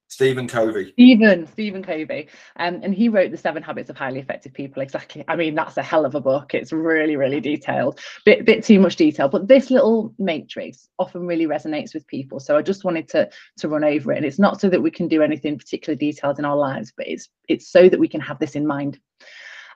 Stephen 0.09 0.47
Covey. 0.47 0.93
Stephen, 0.93 1.47
Stephen 1.49 1.83
Covey. 1.83 2.29
Um, 2.57 2.81
and 2.83 2.95
he 2.95 3.09
wrote 3.09 3.33
The 3.33 3.37
Seven 3.37 3.63
Habits 3.63 3.91
of 3.91 3.97
Highly 3.97 4.21
Effective 4.21 4.55
People. 4.55 4.83
Exactly. 4.83 5.25
I 5.27 5.37
mean, 5.37 5.55
that's 5.55 5.77
a 5.77 5.83
hell 5.83 6.05
of 6.05 6.15
a 6.15 6.21
book. 6.21 6.55
It's 6.55 6.73
really, 6.73 7.17
really 7.17 7.41
detailed. 7.41 8.01
Bit 8.25 8.45
bit 8.45 8.65
too 8.65 8.79
much 8.79 8.97
detail. 8.97 9.29
But 9.29 9.49
this 9.49 9.71
little 9.71 10.15
matrix 10.19 10.89
often 10.99 11.27
really 11.27 11.47
resonates 11.47 11.93
with 11.93 12.07
people. 12.07 12.39
So 12.41 12.57
I 12.57 12.63
just 12.63 12.85
wanted 12.85 13.09
to 13.11 13.29
to 13.59 13.69
run 13.69 13.85
over 13.85 14.13
it. 14.13 14.17
And 14.17 14.27
it's 14.27 14.39
not 14.39 14.61
so 14.61 14.69
that 14.69 14.83
we 14.83 14.91
can 14.91 15.09
do 15.09 15.23
anything 15.23 15.59
particularly 15.59 15.99
detailed 15.99 16.39
in 16.39 16.45
our 16.45 16.57
lives, 16.57 16.93
but 16.97 17.09
it's 17.09 17.29
it's 17.49 17.69
so 17.69 17.89
that 17.89 18.01
we 18.01 18.09
can 18.09 18.21
have 18.21 18.39
this 18.39 18.55
in 18.55 18.67
mind. 18.67 19.01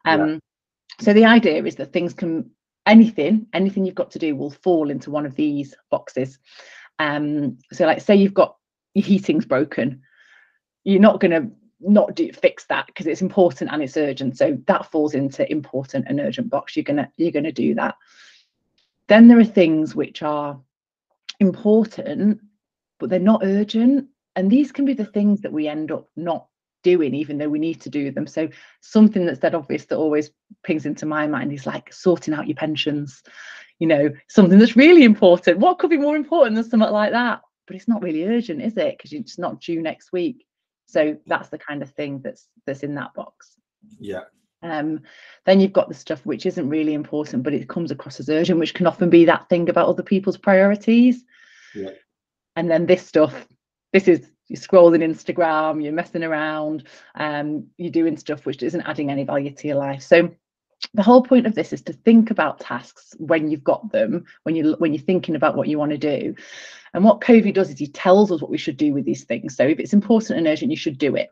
Um 0.04 0.28
yeah. 0.28 0.38
so 1.00 1.12
the 1.12 1.24
idea 1.24 1.64
is 1.64 1.74
that 1.76 1.92
things 1.92 2.14
can 2.14 2.50
anything, 2.86 3.46
anything 3.52 3.84
you've 3.84 3.94
got 3.94 4.10
to 4.12 4.18
do 4.18 4.36
will 4.36 4.50
fall 4.50 4.90
into 4.90 5.10
one 5.10 5.26
of 5.26 5.34
these 5.34 5.74
boxes. 5.90 6.38
Um, 6.98 7.58
so 7.72 7.86
like 7.86 8.00
say 8.00 8.16
you've 8.16 8.34
got 8.34 8.56
your 8.94 9.04
heating's 9.04 9.46
broken 9.46 10.02
you're 10.84 11.00
not 11.00 11.20
going 11.20 11.30
to 11.30 11.50
not 11.80 12.14
do 12.14 12.32
fix 12.32 12.64
that 12.66 12.86
because 12.86 13.06
it's 13.06 13.22
important 13.22 13.70
and 13.72 13.82
it's 13.82 13.96
urgent. 13.96 14.36
So 14.36 14.58
that 14.66 14.90
falls 14.90 15.14
into 15.14 15.50
important 15.50 16.06
and 16.08 16.20
urgent 16.20 16.50
box. 16.50 16.76
You're 16.76 16.84
gonna 16.84 17.10
you're 17.16 17.32
gonna 17.32 17.52
do 17.52 17.74
that. 17.74 17.96
Then 19.08 19.28
there 19.28 19.38
are 19.38 19.44
things 19.44 19.94
which 19.94 20.22
are 20.22 20.60
important 21.40 22.40
but 22.98 23.08
they're 23.08 23.18
not 23.18 23.40
urgent. 23.42 24.08
And 24.36 24.50
these 24.50 24.72
can 24.72 24.84
be 24.84 24.92
the 24.92 25.06
things 25.06 25.40
that 25.40 25.52
we 25.52 25.66
end 25.66 25.90
up 25.90 26.08
not 26.16 26.46
doing 26.82 27.14
even 27.14 27.38
though 27.38 27.48
we 27.48 27.58
need 27.58 27.80
to 27.80 27.90
do 27.90 28.10
them. 28.10 28.26
So 28.26 28.48
something 28.80 29.24
that's 29.24 29.40
that 29.40 29.54
obvious 29.54 29.86
that 29.86 29.96
always 29.96 30.30
pings 30.62 30.86
into 30.86 31.06
my 31.06 31.26
mind 31.26 31.52
is 31.52 31.66
like 31.66 31.92
sorting 31.92 32.34
out 32.34 32.46
your 32.46 32.56
pensions. 32.56 33.22
You 33.78 33.86
know 33.86 34.10
something 34.28 34.58
that's 34.58 34.76
really 34.76 35.04
important. 35.04 35.58
What 35.58 35.78
could 35.78 35.90
be 35.90 35.96
more 35.96 36.16
important 36.16 36.56
than 36.56 36.68
something 36.68 36.90
like 36.90 37.12
that? 37.12 37.40
But 37.66 37.76
it's 37.76 37.88
not 37.88 38.02
really 38.02 38.26
urgent 38.26 38.60
is 38.60 38.76
it? 38.76 38.98
Because 38.98 39.14
it's 39.14 39.38
not 39.38 39.60
due 39.60 39.80
next 39.80 40.12
week 40.12 40.44
so 40.90 41.16
that's 41.26 41.48
the 41.48 41.58
kind 41.58 41.82
of 41.82 41.90
thing 41.90 42.20
that's 42.22 42.48
that's 42.66 42.82
in 42.82 42.94
that 42.96 43.14
box. 43.14 43.56
Yeah. 43.98 44.24
Um, 44.62 45.02
then 45.46 45.60
you've 45.60 45.72
got 45.72 45.88
the 45.88 45.94
stuff 45.94 46.26
which 46.26 46.44
isn't 46.44 46.68
really 46.68 46.92
important, 46.92 47.42
but 47.42 47.54
it 47.54 47.68
comes 47.68 47.90
across 47.90 48.20
as 48.20 48.28
urgent, 48.28 48.60
which 48.60 48.74
can 48.74 48.86
often 48.86 49.08
be 49.08 49.24
that 49.24 49.48
thing 49.48 49.70
about 49.70 49.88
other 49.88 50.02
people's 50.02 50.36
priorities. 50.36 51.24
Yeah. 51.74 51.90
And 52.56 52.70
then 52.70 52.84
this 52.84 53.06
stuff, 53.06 53.48
this 53.92 54.06
is 54.06 54.30
you're 54.48 54.60
scrolling 54.60 55.02
Instagram, 55.02 55.82
you're 55.82 55.92
messing 55.92 56.24
around, 56.24 56.88
um, 57.14 57.68
you're 57.78 57.92
doing 57.92 58.16
stuff 58.16 58.44
which 58.44 58.62
isn't 58.62 58.82
adding 58.82 59.10
any 59.10 59.24
value 59.24 59.52
to 59.52 59.68
your 59.68 59.76
life. 59.76 60.02
So 60.02 60.30
the 60.94 61.02
whole 61.02 61.22
point 61.22 61.46
of 61.46 61.54
this 61.54 61.72
is 61.72 61.82
to 61.82 61.92
think 61.92 62.30
about 62.30 62.60
tasks 62.60 63.14
when 63.18 63.50
you've 63.50 63.64
got 63.64 63.92
them, 63.92 64.24
when 64.44 64.56
you 64.56 64.74
when 64.78 64.92
you're 64.92 65.02
thinking 65.02 65.36
about 65.36 65.56
what 65.56 65.68
you 65.68 65.78
want 65.78 65.92
to 65.92 65.98
do, 65.98 66.34
and 66.94 67.04
what 67.04 67.20
Covey 67.20 67.52
does 67.52 67.70
is 67.70 67.78
he 67.78 67.86
tells 67.86 68.32
us 68.32 68.40
what 68.40 68.50
we 68.50 68.58
should 68.58 68.76
do 68.76 68.92
with 68.92 69.04
these 69.04 69.24
things. 69.24 69.56
So 69.56 69.64
if 69.64 69.78
it's 69.78 69.92
important 69.92 70.38
and 70.38 70.46
urgent, 70.46 70.70
you 70.70 70.76
should 70.76 70.98
do 70.98 71.16
it. 71.16 71.30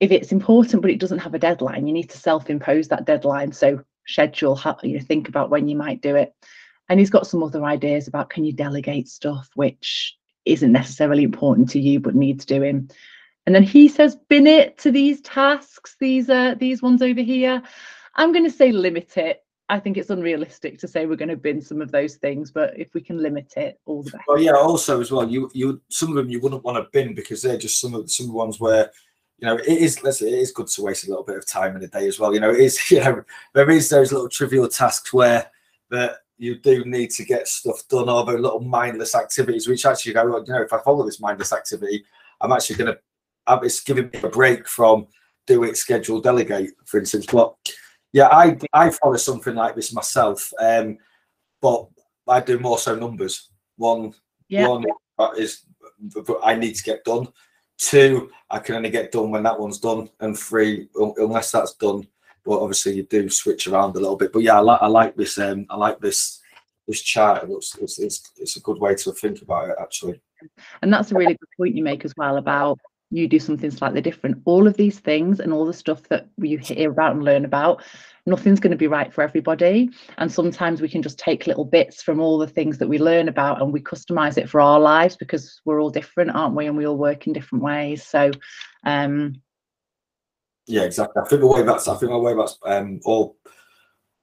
If 0.00 0.10
it's 0.10 0.32
important 0.32 0.82
but 0.82 0.90
it 0.90 1.00
doesn't 1.00 1.20
have 1.20 1.34
a 1.34 1.38
deadline, 1.38 1.86
you 1.86 1.92
need 1.92 2.10
to 2.10 2.18
self-impose 2.18 2.88
that 2.88 3.06
deadline. 3.06 3.52
So 3.52 3.82
schedule, 4.06 4.60
you 4.82 4.98
know, 4.98 5.04
think 5.04 5.28
about 5.28 5.50
when 5.50 5.68
you 5.68 5.76
might 5.76 6.02
do 6.02 6.16
it. 6.16 6.34
And 6.88 7.00
he's 7.00 7.10
got 7.10 7.26
some 7.26 7.42
other 7.42 7.64
ideas 7.64 8.06
about 8.06 8.30
can 8.30 8.44
you 8.44 8.52
delegate 8.52 9.08
stuff 9.08 9.48
which 9.54 10.16
isn't 10.44 10.70
necessarily 10.70 11.24
important 11.24 11.70
to 11.70 11.80
you 11.80 11.98
but 11.98 12.14
needs 12.14 12.44
doing. 12.44 12.90
And 13.46 13.54
then 13.54 13.62
he 13.62 13.88
says 13.88 14.16
bin 14.28 14.46
it 14.46 14.78
to 14.78 14.90
these 14.90 15.20
tasks, 15.22 15.96
these 15.98 16.28
uh 16.28 16.54
these 16.58 16.82
ones 16.82 17.00
over 17.00 17.22
here. 17.22 17.62
I'm 18.16 18.32
going 18.32 18.44
to 18.44 18.50
say 18.50 18.72
limit 18.72 19.16
it 19.16 19.46
I 19.68 19.80
think 19.80 19.96
it's 19.96 20.10
unrealistic 20.10 20.78
to 20.78 20.88
say 20.88 21.06
we're 21.06 21.16
going 21.16 21.28
to 21.28 21.36
bin 21.36 21.60
some 21.60 21.80
of 21.80 21.90
those 21.90 22.16
things, 22.16 22.52
but 22.52 22.78
if 22.78 22.94
we 22.94 23.00
can 23.00 23.20
limit 23.20 23.54
it, 23.56 23.80
all 23.84 24.02
the 24.02 24.12
better. 24.12 24.24
Well, 24.28 24.40
yeah. 24.40 24.52
Also, 24.52 25.00
as 25.00 25.10
well, 25.10 25.28
you 25.28 25.50
you 25.54 25.80
some 25.88 26.10
of 26.10 26.14
them 26.14 26.28
you 26.28 26.40
wouldn't 26.40 26.62
want 26.62 26.76
to 26.76 26.88
bin 26.92 27.14
because 27.14 27.42
they're 27.42 27.58
just 27.58 27.80
some 27.80 27.94
of 27.94 28.10
some 28.10 28.32
ones 28.32 28.60
where 28.60 28.90
you 29.38 29.46
know 29.46 29.56
it 29.56 29.66
is. 29.66 30.04
Let's 30.04 30.20
say 30.20 30.28
it 30.28 30.38
is 30.38 30.52
good 30.52 30.68
to 30.68 30.82
waste 30.82 31.06
a 31.06 31.10
little 31.10 31.24
bit 31.24 31.36
of 31.36 31.46
time 31.46 31.76
in 31.76 31.82
a 31.82 31.88
day 31.88 32.06
as 32.06 32.20
well. 32.20 32.32
You 32.32 32.40
know, 32.40 32.50
it 32.50 32.60
is. 32.60 32.78
You 32.90 33.00
know, 33.00 33.24
there 33.54 33.68
is 33.70 33.88
those 33.88 34.12
little 34.12 34.28
trivial 34.28 34.68
tasks 34.68 35.12
where 35.12 35.50
that 35.90 36.18
you 36.38 36.58
do 36.58 36.84
need 36.84 37.10
to 37.12 37.24
get 37.24 37.48
stuff 37.48 37.82
done, 37.88 38.08
or 38.08 38.24
those 38.24 38.40
little 38.40 38.60
mindless 38.60 39.16
activities, 39.16 39.66
which 39.66 39.84
actually 39.84 40.12
go. 40.12 40.44
You 40.46 40.52
know, 40.52 40.62
if 40.62 40.72
I 40.72 40.78
follow 40.78 41.04
this 41.04 41.20
mindless 41.20 41.52
activity, 41.52 42.04
I'm 42.40 42.52
actually 42.52 42.76
going 42.76 42.94
to. 42.94 42.98
It's 43.64 43.80
giving 43.80 44.10
me 44.12 44.20
a 44.22 44.28
break 44.28 44.68
from 44.68 45.08
do 45.46 45.64
it, 45.64 45.76
schedule, 45.76 46.20
delegate, 46.20 46.70
for 46.84 46.98
instance. 46.98 47.26
But 47.26 47.54
yeah, 48.12 48.28
I 48.28 48.56
I 48.72 48.90
follow 48.90 49.16
something 49.16 49.54
like 49.54 49.74
this 49.74 49.92
myself, 49.92 50.52
um, 50.60 50.98
but 51.60 51.86
I 52.28 52.40
do 52.40 52.58
more 52.58 52.78
so 52.78 52.94
numbers. 52.94 53.50
One, 53.76 54.14
yeah. 54.48 54.68
one 54.68 54.84
is 55.36 55.62
I 56.42 56.56
need 56.56 56.74
to 56.74 56.82
get 56.82 57.04
done. 57.04 57.28
Two, 57.78 58.30
I 58.48 58.58
can 58.58 58.76
only 58.76 58.90
get 58.90 59.12
done 59.12 59.30
when 59.30 59.42
that 59.42 59.58
one's 59.58 59.78
done, 59.78 60.08
and 60.20 60.38
three, 60.38 60.88
unless 60.94 61.52
that's 61.52 61.74
done. 61.74 62.06
But 62.44 62.60
obviously, 62.60 62.94
you 62.94 63.02
do 63.02 63.28
switch 63.28 63.66
around 63.66 63.96
a 63.96 64.00
little 64.00 64.16
bit. 64.16 64.32
But 64.32 64.42
yeah, 64.42 64.56
I 64.56 64.60
like 64.60 64.82
I 64.82 64.86
like 64.86 65.16
this. 65.16 65.38
Um, 65.38 65.66
I 65.68 65.76
like 65.76 66.00
this 66.00 66.40
this 66.86 67.02
chart. 67.02 67.42
It 67.42 67.50
looks 67.50 67.76
it's, 67.80 67.98
it's 67.98 68.32
it's 68.38 68.56
a 68.56 68.60
good 68.60 68.78
way 68.78 68.94
to 68.94 69.12
think 69.12 69.42
about 69.42 69.70
it 69.70 69.76
actually. 69.80 70.20
And 70.82 70.92
that's 70.92 71.12
a 71.12 71.14
really 71.14 71.34
good 71.34 71.48
point 71.56 71.74
you 71.74 71.82
make 71.82 72.04
as 72.04 72.14
well 72.16 72.36
about 72.36 72.78
you 73.10 73.28
do 73.28 73.38
something 73.38 73.70
slightly 73.70 74.00
different. 74.00 74.42
All 74.44 74.66
of 74.66 74.76
these 74.76 74.98
things 74.98 75.40
and 75.40 75.52
all 75.52 75.64
the 75.64 75.72
stuff 75.72 76.02
that 76.04 76.28
you 76.38 76.58
hear 76.58 76.90
about 76.90 77.14
and 77.14 77.24
learn 77.24 77.44
about, 77.44 77.82
nothing's 78.26 78.58
going 78.58 78.72
to 78.72 78.76
be 78.76 78.88
right 78.88 79.12
for 79.12 79.22
everybody. 79.22 79.90
And 80.18 80.30
sometimes 80.30 80.80
we 80.80 80.88
can 80.88 81.02
just 81.02 81.18
take 81.18 81.46
little 81.46 81.64
bits 81.64 82.02
from 82.02 82.20
all 82.20 82.38
the 82.38 82.48
things 82.48 82.78
that 82.78 82.88
we 82.88 82.98
learn 82.98 83.28
about 83.28 83.62
and 83.62 83.72
we 83.72 83.80
customize 83.80 84.38
it 84.38 84.50
for 84.50 84.60
our 84.60 84.80
lives 84.80 85.16
because 85.16 85.60
we're 85.64 85.80
all 85.80 85.90
different, 85.90 86.32
aren't 86.32 86.56
we? 86.56 86.66
And 86.66 86.76
we 86.76 86.86
all 86.86 86.98
work 86.98 87.26
in 87.26 87.32
different 87.32 87.62
ways. 87.62 88.04
So, 88.04 88.32
um, 88.84 89.40
yeah, 90.66 90.82
exactly. 90.82 91.22
I 91.22 91.28
think 91.28 91.42
the 91.42 91.46
way 91.46 91.62
that's, 91.62 91.86
I 91.86 91.94
think 91.94 92.10
the 92.10 92.18
way 92.18 92.34
that's 92.34 92.58
um, 92.64 93.00
all 93.04 93.36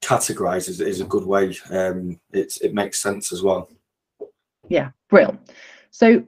categorized 0.04 0.68
is, 0.68 0.82
is 0.82 1.00
a 1.00 1.06
good 1.06 1.26
way. 1.26 1.56
Um, 1.70 2.20
it's 2.34 2.58
it 2.58 2.74
makes 2.74 3.02
sense 3.02 3.32
as 3.32 3.42
well. 3.42 3.70
Yeah, 4.68 4.92
brilliant. 5.10 5.40
So 5.92 6.26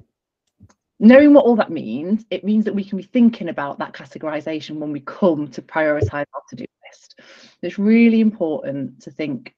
knowing 1.05 1.33
what 1.33 1.45
all 1.45 1.55
that 1.55 1.71
means, 1.71 2.25
it 2.31 2.43
means 2.43 2.65
that 2.65 2.73
we 2.73 2.83
can 2.83 2.97
be 2.97 3.03
thinking 3.03 3.49
about 3.49 3.77
that 3.77 3.93
categorization 3.93 4.77
when 4.77 4.91
we 4.91 5.01
come 5.01 5.47
to 5.49 5.61
prioritize 5.61 6.25
our 6.33 6.41
to-do 6.49 6.65
list. 6.89 7.19
It's 7.61 7.77
really 7.77 8.21
important 8.21 9.01
to 9.03 9.11
think 9.11 9.53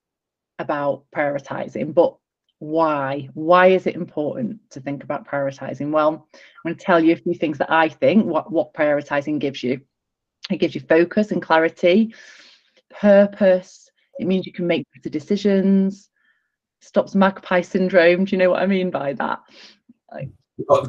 about 0.60 1.06
prioritizing, 1.16 1.94
but 1.94 2.18
why? 2.60 3.30
Why 3.34 3.68
is 3.68 3.88
it 3.88 3.96
important 3.96 4.60
to 4.72 4.82
think 4.82 5.04
about 5.04 5.25
prioritizing? 5.25 5.92
Well, 5.92 6.27
I'm 6.34 6.42
going 6.66 6.75
to 6.75 6.84
tell 6.84 7.01
you 7.01 7.13
a 7.13 7.18
few 7.18 7.34
things 7.34 7.58
that 7.60 7.72
I 7.72 7.88
think 7.88 8.25
what, 8.25 8.51
what 8.51 8.74
prioritizing 8.74 9.39
gives 9.39 9.63
you. 9.63 9.80
It 10.50 10.58
gives 10.58 10.75
you 10.75 10.82
focus 10.82 11.32
and 11.32 11.42
clarity, 11.42 12.13
purpose. 12.89 13.89
It 14.20 14.27
means 14.27 14.46
you 14.46 14.54
can 14.54 14.68
make 14.68 14.86
better 14.96 15.10
decisions, 15.10 16.10
stops 16.82 17.16
magpie 17.16 17.62
syndrome. 17.62 18.25
Do 18.25 18.32
you 18.32 18.38
know 18.38 18.50
what 18.50 18.62
I 18.62 18.66
mean 18.66 18.89
by 18.89 19.13
that? 19.13 19.39
Like, 20.12 20.30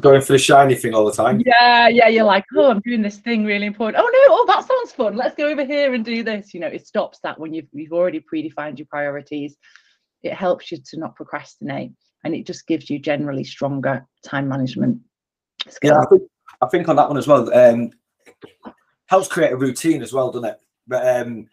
going 0.01 0.21
for 0.21 0.33
the 0.33 0.39
shiny 0.39 0.75
thing 0.75 0.93
all 0.93 1.05
the 1.05 1.11
time. 1.11 1.41
Yeah, 1.45 1.87
yeah, 1.87 2.07
you're 2.07 2.25
like, 2.25 2.45
oh, 2.55 2.71
I'm 2.71 2.81
doing 2.81 3.01
this 3.01 3.17
thing 3.17 3.45
really 3.45 3.67
important. 3.67 4.03
Oh 4.03 4.09
no, 4.11 4.35
oh 4.35 4.45
that 4.47 4.67
sounds 4.67 4.91
fun. 4.91 5.15
Let's 5.15 5.35
go 5.35 5.47
over 5.47 5.63
here 5.63 5.93
and 5.93 6.03
do 6.03 6.23
this. 6.23 6.53
You 6.53 6.59
know, 6.59 6.67
it 6.67 6.87
stops 6.87 7.19
that 7.23 7.39
when 7.39 7.53
you've 7.53 7.67
you've 7.71 7.93
already 7.93 8.19
predefined 8.21 8.79
your 8.79 8.87
priorities. 8.89 9.55
It 10.23 10.33
helps 10.33 10.71
you 10.71 10.79
to 10.83 10.99
not 10.99 11.15
procrastinate, 11.15 11.91
and 12.23 12.35
it 12.35 12.45
just 12.45 12.67
gives 12.67 12.89
you 12.89 12.99
generally 12.99 13.43
stronger 13.43 14.05
time 14.25 14.49
management 14.49 14.99
skills. 15.67 15.93
Yeah, 15.93 16.01
I 16.01 16.05
think, 16.09 16.23
I 16.61 16.67
think 16.67 16.89
on 16.89 16.95
that 16.95 17.07
one 17.07 17.17
as 17.17 17.27
well. 17.27 17.53
Um, 17.53 17.91
helps 19.05 19.27
create 19.27 19.53
a 19.53 19.57
routine 19.57 20.01
as 20.01 20.13
well, 20.13 20.31
doesn't 20.31 20.49
it? 20.49 20.57
But 20.87 21.21
um, 21.21 21.47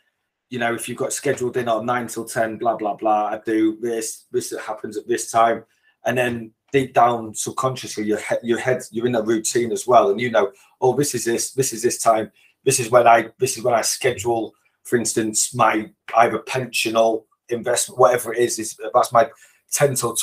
you 0.51 0.59
know, 0.59 0.75
if 0.75 0.89
you've 0.89 0.99
got 0.99 1.13
scheduled 1.13 1.57
in 1.57 1.69
on 1.69 1.87
nine 1.87 2.07
till 2.07 2.25
ten, 2.25 2.57
blah 2.57 2.77
blah 2.77 2.95
blah, 2.95 3.27
I 3.27 3.41
do 3.45 3.79
this. 3.81 4.25
This 4.33 4.55
happens 4.67 4.97
at 4.97 5.07
this 5.07 5.31
time, 5.31 5.65
and 6.05 6.17
then 6.17 6.53
deep 6.73 6.93
down 6.95 7.35
subconsciously 7.35 8.05
your 8.05 8.19
head 8.19 8.39
your 8.43 8.59
head 8.59 8.83
you're 8.91 9.07
in 9.07 9.15
a 9.15 9.23
routine 9.23 9.73
as 9.73 9.87
well 9.87 10.11
and 10.11 10.21
you 10.21 10.31
know 10.31 10.51
oh 10.81 10.95
this 10.95 11.15
is 11.15 11.25
this 11.25 11.53
this 11.53 11.73
is 11.73 11.83
this 11.83 11.99
time 11.99 12.31
this 12.65 12.81
is 12.81 12.91
when 12.91 13.07
i 13.07 13.29
this 13.39 13.57
is 13.57 13.63
when 13.63 13.75
i 13.75 13.81
schedule 13.81 14.53
for 14.83 14.97
instance 14.97 15.55
my 15.55 15.89
either 16.17 16.39
pension 16.41 16.97
or 16.97 17.23
investment 17.49 17.99
whatever 17.99 18.33
it 18.33 18.41
is 18.41 18.59
is 18.59 18.77
that's 18.93 19.13
my 19.13 19.29
10 19.73 19.95
till 19.95 20.17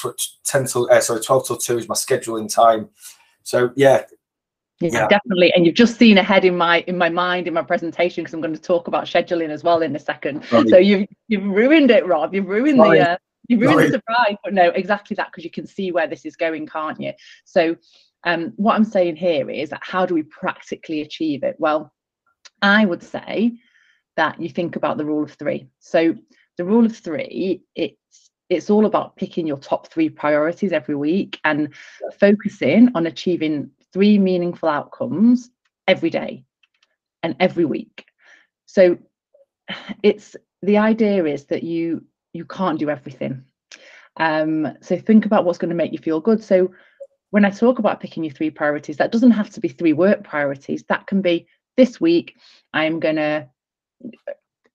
10 0.45 0.65
till 0.65 0.89
uh, 0.91 0.99
sorry 0.99 1.21
12 1.21 1.47
till 1.47 1.57
2 1.57 1.77
is 1.77 1.89
my 1.89 1.95
scheduling 1.95 2.53
time 2.53 2.89
so 3.43 3.71
yeah 3.75 4.03
yeah, 4.79 4.89
yeah, 4.91 5.07
definitely 5.07 5.53
and 5.53 5.65
you've 5.65 5.75
just 5.75 5.97
seen 5.97 6.17
ahead 6.17 6.43
in 6.43 6.57
my 6.57 6.79
in 6.87 6.97
my 6.97 7.09
mind 7.09 7.47
in 7.47 7.53
my 7.53 7.61
presentation 7.61 8.23
because 8.23 8.33
i'm 8.33 8.41
going 8.41 8.53
to 8.53 8.61
talk 8.61 8.87
about 8.87 9.05
scheduling 9.05 9.49
as 9.49 9.63
well 9.63 9.81
in 9.81 9.95
a 9.95 9.99
second 9.99 10.43
right. 10.51 10.67
so 10.67 10.77
you've 10.77 11.07
you've 11.27 11.45
ruined 11.45 11.89
it 11.91 12.05
rob 12.05 12.33
you've 12.33 12.47
ruined 12.47 12.79
right. 12.79 12.99
the 12.99 13.11
uh, 13.11 13.17
you 13.47 13.59
ruined 13.59 13.89
the 13.89 13.93
surprise, 13.93 14.37
but 14.43 14.53
no, 14.53 14.69
exactly 14.69 15.15
that 15.15 15.27
because 15.27 15.43
you 15.43 15.51
can 15.51 15.67
see 15.67 15.91
where 15.91 16.07
this 16.07 16.25
is 16.25 16.35
going, 16.35 16.67
can't 16.67 16.99
you? 16.99 17.13
So, 17.45 17.75
um, 18.25 18.53
what 18.55 18.75
I'm 18.75 18.85
saying 18.85 19.17
here 19.17 19.49
is 19.49 19.69
that 19.69 19.81
how 19.83 20.05
do 20.05 20.13
we 20.13 20.23
practically 20.23 21.01
achieve 21.01 21.43
it? 21.43 21.57
Well, 21.59 21.93
I 22.61 22.85
would 22.85 23.03
say 23.03 23.57
that 24.15 24.39
you 24.39 24.49
think 24.49 24.75
about 24.75 24.97
the 24.97 25.05
rule 25.05 25.23
of 25.23 25.33
three. 25.33 25.67
So, 25.79 26.15
the 26.57 26.63
rule 26.63 26.85
of 26.85 26.95
three, 26.95 27.63
it's 27.75 28.29
it's 28.49 28.69
all 28.69 28.85
about 28.85 29.15
picking 29.15 29.47
your 29.47 29.57
top 29.57 29.87
three 29.87 30.09
priorities 30.09 30.71
every 30.71 30.95
week 30.95 31.39
and 31.43 31.73
focusing 32.19 32.89
on 32.93 33.07
achieving 33.07 33.71
three 33.91 34.17
meaningful 34.17 34.69
outcomes 34.69 35.49
every 35.87 36.09
day 36.09 36.43
and 37.23 37.35
every 37.39 37.65
week. 37.65 38.05
So, 38.67 38.97
it's 40.03 40.37
the 40.61 40.77
idea 40.77 41.25
is 41.25 41.45
that 41.47 41.63
you 41.63 42.05
you 42.33 42.45
can't 42.45 42.79
do 42.79 42.89
everything. 42.89 43.43
Um, 44.17 44.77
so 44.81 44.97
think 44.97 45.25
about 45.25 45.45
what's 45.45 45.57
going 45.57 45.69
to 45.69 45.75
make 45.75 45.91
you 45.91 45.99
feel 45.99 46.19
good. 46.19 46.43
So 46.43 46.71
when 47.31 47.45
I 47.45 47.49
talk 47.49 47.79
about 47.79 47.99
picking 47.99 48.23
your 48.23 48.33
three 48.33 48.51
priorities, 48.51 48.97
that 48.97 49.11
doesn't 49.11 49.31
have 49.31 49.49
to 49.51 49.59
be 49.59 49.69
three 49.69 49.93
work 49.93 50.23
priorities. 50.23 50.83
That 50.83 51.07
can 51.07 51.21
be 51.21 51.47
this 51.77 51.99
week, 51.99 52.35
I'm 52.73 52.99
going 52.99 53.15
to 53.15 53.49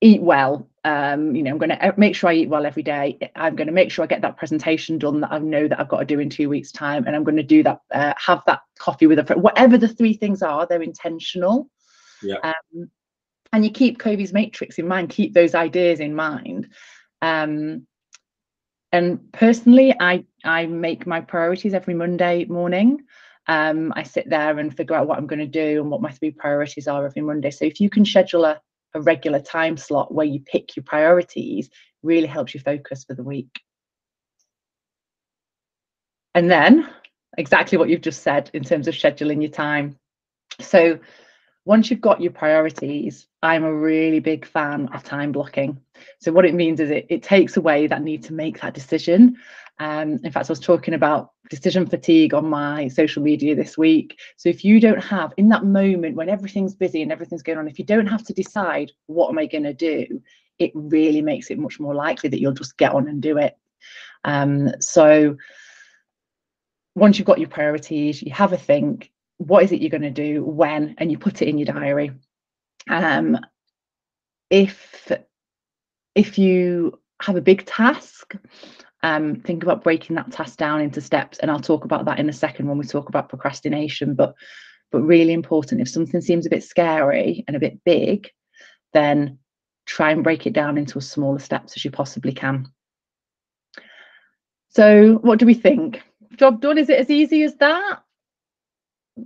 eat 0.01 0.21
well. 0.21 0.69
Um, 0.85 1.37
you 1.37 1.43
know, 1.43 1.51
I'm 1.51 1.59
going 1.59 1.71
to 1.71 1.95
make 1.97 2.17
sure 2.17 2.31
I 2.31 2.35
eat 2.35 2.49
well 2.49 2.67
every 2.67 2.83
day. 2.83 3.19
I'm 3.37 3.55
going 3.55 3.67
to 3.67 3.73
make 3.73 3.93
sure 3.93 4.03
I 4.03 4.07
get 4.09 4.23
that 4.23 4.37
presentation 4.37 4.99
done 4.99 5.21
that 5.21 5.33
I 5.33 5.39
know 5.39 5.69
that 5.69 5.79
I've 5.79 5.89
got 5.89 6.01
to 6.01 6.05
do 6.05 6.19
in 6.19 6.31
two 6.31 6.49
weeks' 6.49 6.73
time. 6.73 7.07
And 7.07 7.15
I'm 7.15 7.23
going 7.23 7.37
to 7.37 7.43
do 7.43 7.63
that, 7.63 7.81
uh, 7.93 8.15
have 8.17 8.43
that 8.47 8.63
coffee 8.79 9.07
with 9.07 9.19
a 9.21 9.25
friend. 9.25 9.43
Whatever 9.43 9.79
the 9.79 9.87
three 9.87 10.15
things 10.15 10.43
are, 10.43 10.67
they're 10.67 10.83
intentional. 10.83 11.71
Yeah. 12.23 12.39
Um, 12.43 12.91
and 13.53 13.65
you 13.65 13.71
keep 13.71 13.99
Covey's 13.99 14.33
matrix 14.33 14.79
in 14.79 14.89
mind, 14.89 15.11
keep 15.11 15.33
those 15.33 15.55
ideas 15.55 16.01
in 16.01 16.15
mind. 16.15 16.58
Um, 17.23 17.87
and 18.93 19.33
personally, 19.33 19.95
I 20.01 20.25
I 20.45 20.67
make 20.67 21.07
my 21.07 21.21
priorities 21.21 21.75
every 21.75 21.95
Monday 21.95 22.45
morning. 22.47 23.01
Um, 23.47 23.93
I 23.97 24.03
sit 24.03 24.29
there 24.29 24.59
and 24.59 24.77
figure 24.77 24.95
out 24.95 25.07
what 25.07 25.19
I'm 25.19 25.27
going 25.27 25.39
to 25.39 25.47
do 25.47 25.81
and 25.81 25.91
what 25.91 26.03
my 26.03 26.11
three 26.11 26.31
priorities 26.31 26.87
are 26.87 27.07
every 27.07 27.23
Monday. 27.23 27.51
So 27.51 27.65
if 27.65 27.81
you 27.81 27.89
can 27.89 28.05
schedule 28.05 28.45
a, 28.45 28.61
a 28.95 29.01
regular 29.01 29.41
time 29.41 29.77
slot 29.77 30.13
where 30.13 30.27
you 30.27 30.41
pick 30.41 30.77
your 30.77 30.85
priorities, 30.85 31.71
really 32.03 32.27
helps 32.27 32.55
you 32.55 32.61
focus 32.61 33.05
for 33.05 33.15
the 33.15 33.23
week. 33.23 33.61
And 36.35 36.51
then 36.51 36.89
exactly 37.39 37.79
what 37.79 37.89
you've 37.89 38.03
just 38.03 38.23
said 38.23 38.51
in 38.53 38.65
terms 38.65 38.87
of 38.87 38.95
scheduling 38.95 39.41
your 39.43 39.51
time. 39.51 39.99
So 40.61 40.99
once 41.69 41.91
you've 41.91 42.01
got 42.01 42.19
your 42.19 42.33
priorities, 42.33 43.27
I'm 43.43 43.63
a 43.63 43.75
really 43.75 44.21
big 44.21 44.47
fan 44.47 44.89
of 44.95 45.05
time 45.05 45.33
blocking. 45.33 45.79
So 46.19 46.33
what 46.33 46.47
it 46.47 46.55
means 46.55 46.81
is 46.81 46.91
it, 46.91 47.05
it 47.11 47.23
takes 47.23 47.59
away 47.59 47.87
that 47.87 48.03
need 48.03 48.23
to 48.23 48.33
make 48.33 48.59
that 48.63 48.73
decision. 48.73 49.37
Um, 49.79 50.19
in 50.25 50.33
fact, 50.33 50.49
I 50.49 50.53
was 50.53 50.61
talking 50.61 50.95
about 50.95 51.33
decision 51.51 51.85
fatigue 51.85 52.33
on 52.33 52.49
my 52.49 52.89
social 52.89 53.23
media 53.23 53.55
this 53.55 53.77
week. 53.77 54.19
So 54.39 54.49
if 54.49 54.65
you 54.65 54.81
don't 54.81 55.05
have 55.05 55.35
in 55.37 55.51
that 55.51 55.67
moment 55.67 56.17
when 56.17 56.31
everything's 56.31 56.75
busy 56.75 57.03
and 57.03 57.13
everything's 57.13 57.43
going 57.43 57.59
on, 57.59 57.69
if 57.69 57.79
you 57.79 57.85
don't 57.85 58.07
have 58.07 58.25
to 58.25 58.33
decide 58.33 58.91
what 59.05 59.29
am 59.29 59.37
I 59.37 59.45
going 59.45 59.65
to 59.65 59.75
do, 59.75 60.23
it 60.59 60.71
really 60.73 61.21
makes 61.21 61.51
it 61.51 61.59
much 61.59 61.79
more 61.79 61.95
likely 61.95 62.31
that 62.31 62.41
you'll 62.41 62.53
just 62.53 62.79
get 62.79 62.95
on 62.95 63.09
and 63.09 63.21
do 63.21 63.37
it. 63.37 63.59
Um, 64.25 64.71
so 64.81 65.37
once 66.95 67.19
you've 67.19 67.27
got 67.27 67.39
your 67.39 67.51
priorities, 67.51 68.23
you 68.23 68.33
have 68.33 68.55
a 68.55 68.59
think, 68.59 69.11
what 69.39 69.65
is 69.65 69.73
it 69.73 69.81
you're 69.81 69.91
going 69.91 70.03
to 70.03 70.11
do 70.11 70.45
when 70.45 70.95
and 70.99 71.11
you 71.11 71.19
put 71.19 71.43
it 71.43 71.49
in 71.49 71.59
your 71.59 71.67
diary. 71.67 72.13
Um 72.89 73.39
if 74.51 75.11
if 76.15 76.39
you 76.39 76.99
have 77.21 77.37
a 77.37 77.41
big 77.41 77.67
task 77.67 78.35
um 79.03 79.37
think 79.37 79.63
about 79.63 79.85
breaking 79.85 80.17
that 80.17 80.33
task 80.33 80.57
down 80.57 80.81
into 80.81 81.01
steps 81.01 81.39
and 81.39 81.51
i'll 81.51 81.61
talk 81.61 81.85
about 81.85 82.07
that 82.07 82.19
in 82.19 82.29
a 82.29 82.33
second 82.33 82.67
when 82.67 82.79
we 82.79 82.85
talk 82.85 83.09
about 83.09 83.29
procrastination 83.29 84.15
but 84.15 84.35
but 84.91 85.03
really 85.03 85.35
important 85.35 85.81
if 85.81 85.89
something 85.89 86.21
seems 86.21 86.47
a 86.47 86.51
bit 86.51 86.65
scary 86.65 87.45
and 87.47 87.57
a 87.57 87.61
bit 87.61 87.79
big 87.85 88.31
then 88.93 89.39
try 89.89 90.11
and 90.11 90.23
break 90.23 90.47
it 90.47 90.53
down 90.53 90.79
into 90.79 90.99
as 90.99 91.11
smaller 91.11 91.39
steps 91.39 91.75
as 91.77 91.85
you 91.85 91.91
possibly 91.91 92.33
can. 92.33 92.67
So 94.69 95.15
what 95.23 95.39
do 95.39 95.47
we 95.47 95.55
think? 95.55 96.03
Job 96.37 96.61
done 96.61 96.79
is 96.79 96.91
it 96.91 96.99
as 96.99 97.11
easy 97.11 97.43
as 97.43 97.57
that 97.57 98.03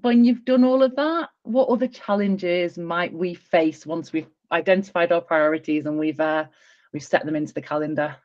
when 0.00 0.24
you've 0.24 0.44
done 0.44 0.64
all 0.64 0.82
of 0.82 0.96
that, 0.96 1.28
what 1.42 1.68
other 1.68 1.88
challenges 1.88 2.78
might 2.78 3.12
we 3.12 3.34
face 3.34 3.84
once 3.84 4.12
we've 4.12 4.28
identified 4.50 5.12
our 5.12 5.20
priorities 5.20 5.86
and 5.86 5.98
we've 5.98 6.20
uh, 6.20 6.44
we've 6.92 7.02
set 7.02 7.24
them 7.26 7.36
into 7.36 7.52
the 7.52 7.62
calendar? 7.62 8.16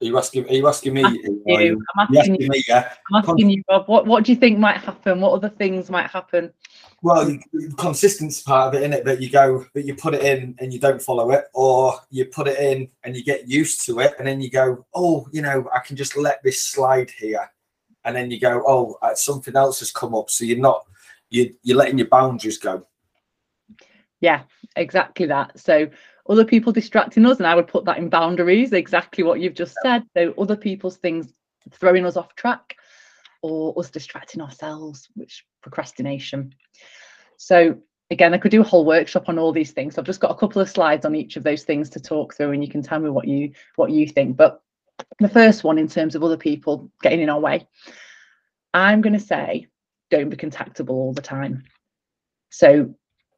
Are 0.00 0.04
you 0.04 0.16
asking? 0.16 0.48
Are 0.48 0.54
you 0.54 0.68
asking 0.68 0.94
me? 0.94 1.02
Asking 1.02 1.42
you. 1.46 1.84
I'm 1.96 2.02
asking, 2.04 2.18
asking 2.18 2.40
you. 2.42 2.48
Me, 2.48 2.62
yeah. 2.68 2.92
I'm 3.12 3.24
asking 3.24 3.50
you, 3.50 3.62
Rob. 3.68 3.88
What 3.88 4.06
What 4.06 4.24
do 4.24 4.30
you 4.30 4.38
think 4.38 4.58
might 4.58 4.76
happen? 4.76 5.20
What 5.20 5.32
other 5.32 5.48
things 5.48 5.90
might 5.90 6.08
happen? 6.08 6.52
Well, 7.02 7.24
the 7.24 7.74
consistency 7.76 8.42
part 8.46 8.74
of 8.74 8.80
it, 8.80 8.84
in 8.84 8.92
it, 8.92 9.04
that 9.04 9.20
you 9.20 9.28
go, 9.28 9.66
that 9.74 9.84
you 9.84 9.96
put 9.96 10.14
it 10.14 10.22
in 10.22 10.54
and 10.60 10.72
you 10.72 10.78
don't 10.78 11.02
follow 11.02 11.32
it, 11.32 11.46
or 11.52 11.94
you 12.10 12.26
put 12.26 12.46
it 12.46 12.60
in 12.60 12.88
and 13.02 13.16
you 13.16 13.24
get 13.24 13.48
used 13.48 13.84
to 13.86 13.98
it, 13.98 14.14
and 14.18 14.26
then 14.26 14.40
you 14.40 14.50
go, 14.50 14.86
oh, 14.94 15.26
you 15.32 15.42
know, 15.42 15.68
I 15.74 15.80
can 15.80 15.96
just 15.96 16.16
let 16.16 16.44
this 16.44 16.62
slide 16.62 17.10
here 17.10 17.50
and 18.04 18.16
then 18.16 18.30
you 18.30 18.40
go, 18.40 18.62
oh, 18.66 18.96
uh, 19.02 19.14
something 19.14 19.56
else 19.56 19.80
has 19.80 19.90
come 19.90 20.14
up. 20.14 20.30
So 20.30 20.44
you're 20.44 20.58
not 20.58 20.84
you 21.30 21.54
you're 21.62 21.76
letting 21.76 21.98
your 21.98 22.08
boundaries 22.08 22.58
go. 22.58 22.86
Yeah, 24.20 24.42
exactly 24.76 25.26
that. 25.26 25.58
So 25.58 25.88
other 26.28 26.44
people 26.44 26.72
distracting 26.72 27.26
us, 27.26 27.38
and 27.38 27.46
I 27.46 27.54
would 27.54 27.68
put 27.68 27.84
that 27.84 27.98
in 27.98 28.08
boundaries, 28.08 28.72
exactly 28.72 29.24
what 29.24 29.40
you've 29.40 29.54
just 29.54 29.76
said. 29.82 30.04
So 30.16 30.34
other 30.38 30.56
people's 30.56 30.96
things 30.96 31.32
throwing 31.72 32.06
us 32.06 32.16
off 32.16 32.34
track. 32.34 32.76
or 33.42 33.78
us 33.78 33.90
distracting 33.90 34.40
ourselves, 34.42 35.08
which 35.14 35.44
procrastination. 35.62 36.52
So 37.36 37.78
again, 38.10 38.34
I 38.34 38.38
could 38.38 38.50
do 38.50 38.62
a 38.62 38.64
whole 38.64 38.84
workshop 38.84 39.28
on 39.28 39.38
all 39.38 39.52
these 39.52 39.70
things. 39.72 39.96
I've 39.96 40.04
just 40.04 40.20
got 40.20 40.30
a 40.30 40.34
couple 40.38 40.60
of 40.60 40.68
slides 40.68 41.04
on 41.04 41.14
each 41.14 41.36
of 41.36 41.44
those 41.44 41.64
things 41.64 41.88
to 41.90 42.00
talk 42.00 42.34
through, 42.34 42.52
and 42.52 42.64
you 42.64 42.70
can 42.70 42.82
tell 42.82 42.98
me 42.98 43.10
what 43.10 43.28
you 43.28 43.52
what 43.76 43.90
you 43.90 44.06
think. 44.08 44.36
But 44.36 44.60
the 45.18 45.28
first 45.28 45.64
one, 45.64 45.78
in 45.78 45.88
terms 45.88 46.14
of 46.14 46.22
other 46.22 46.36
people 46.36 46.90
getting 47.02 47.20
in 47.20 47.30
our 47.30 47.40
way, 47.40 47.66
I'm 48.74 49.00
going 49.00 49.12
to 49.12 49.20
say, 49.20 49.66
don't 50.10 50.30
be 50.30 50.36
contactable 50.36 50.90
all 50.90 51.12
the 51.12 51.22
time. 51.22 51.64
So 52.50 52.94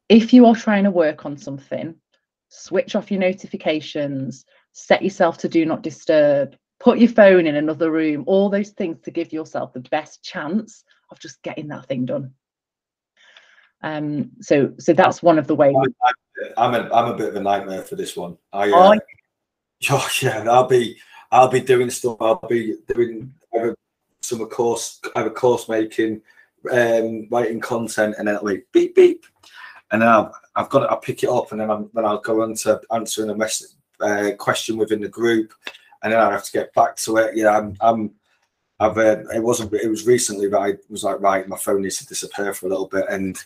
if 0.09 0.33
you 0.33 0.45
are 0.45 0.55
trying 0.55 0.83
to 0.85 0.91
work 0.91 1.25
on 1.25 1.37
something, 1.37 1.95
switch 2.49 2.95
off 2.95 3.11
your 3.11 3.19
notifications, 3.19 4.45
set 4.73 5.01
yourself 5.01 5.37
to 5.39 5.49
do 5.49 5.65
not 5.65 5.83
disturb, 5.83 6.55
put 6.79 6.99
your 6.99 7.09
phone 7.09 7.47
in 7.47 7.55
another 7.55 7.91
room, 7.91 8.23
all 8.27 8.49
those 8.49 8.71
things 8.71 8.99
to 9.01 9.11
give 9.11 9.31
yourself 9.33 9.73
the 9.73 9.81
best 9.91 10.23
chance 10.23 10.83
of 11.09 11.19
just 11.19 11.41
getting 11.43 11.67
that 11.69 11.87
thing 11.87 12.05
done. 12.05 12.33
Um, 13.83 14.31
so 14.41 14.73
so 14.77 14.93
that's 14.93 15.23
one 15.23 15.39
of 15.39 15.47
the 15.47 15.55
ways. 15.55 15.75
I'm 16.55 16.75
a 16.75 16.89
I'm 16.93 17.11
a 17.11 17.15
bit 17.15 17.29
of 17.29 17.35
a 17.35 17.41
nightmare 17.41 17.81
for 17.81 17.95
this 17.95 18.15
one. 18.15 18.37
I 18.53 18.69
uh, 18.71 18.99
oh, 19.89 20.09
yeah, 20.21 20.45
I'll 20.49 20.67
be 20.67 20.99
I'll 21.31 21.47
be 21.47 21.61
doing 21.61 21.89
stuff. 21.89 22.17
I'll 22.19 22.45
be 22.47 22.77
doing 22.93 23.33
some 24.21 24.45
course 24.47 24.99
either 25.15 25.29
course 25.29 25.67
making, 25.69 26.21
um, 26.71 27.27
writing 27.31 27.59
content, 27.59 28.15
and 28.17 28.27
then 28.27 28.35
it'll 28.35 28.47
be 28.47 28.63
beep 28.71 28.95
beep, 28.95 29.25
and 29.91 30.01
then 30.01 30.09
I'll, 30.09 30.35
I've 30.55 30.69
got 30.69 30.83
it. 30.83 30.89
I'll 30.89 30.99
pick 30.99 31.23
it 31.23 31.29
up, 31.29 31.51
and 31.51 31.61
then 31.61 31.71
I'm, 31.71 31.89
then 31.93 32.05
I'll 32.05 32.21
go 32.21 32.41
on 32.41 32.55
to 32.55 32.81
answering 32.91 33.29
a 33.29 33.35
mess, 33.35 33.75
uh, 33.99 34.31
question 34.37 34.77
within 34.77 35.01
the 35.01 35.09
group, 35.09 35.53
and 36.03 36.13
then 36.13 36.19
I 36.19 36.31
have 36.31 36.43
to 36.43 36.51
get 36.51 36.73
back 36.73 36.97
to 36.97 37.17
it. 37.17 37.35
Yeah, 37.35 37.57
I'm 37.57 37.75
I'm 37.81 38.11
I've 38.79 38.97
uh, 38.97 39.23
it 39.33 39.43
wasn't 39.43 39.73
it 39.73 39.89
was 39.89 40.05
recently 40.05 40.47
that 40.49 40.59
I 40.59 40.73
was 40.89 41.03
like 41.03 41.19
right, 41.21 41.47
my 41.47 41.57
phone 41.57 41.81
needs 41.83 41.97
to 41.99 42.07
disappear 42.07 42.53
for 42.53 42.67
a 42.67 42.69
little 42.69 42.87
bit, 42.87 43.05
and 43.09 43.37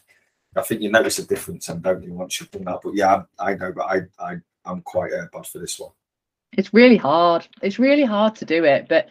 I 0.55 0.61
think 0.61 0.81
you 0.81 0.89
notice 0.91 1.19
a 1.19 1.27
difference, 1.27 1.69
and 1.69 1.83
don't 1.83 2.03
you 2.03 2.13
once 2.13 2.39
you've 2.39 2.51
done 2.51 2.63
that. 2.65 2.79
But 2.83 2.95
yeah, 2.95 3.23
I, 3.39 3.51
I 3.51 3.55
know, 3.55 3.71
but 3.71 3.85
I 3.85 4.01
I 4.19 4.37
I'm 4.65 4.81
quite 4.81 5.13
uh, 5.13 5.27
bad 5.31 5.45
for 5.45 5.59
this 5.59 5.79
one. 5.79 5.91
It's 6.57 6.73
really 6.73 6.97
hard. 6.97 7.47
It's 7.61 7.79
really 7.79 8.03
hard 8.03 8.35
to 8.37 8.45
do 8.45 8.63
it, 8.63 8.87
but 8.87 9.07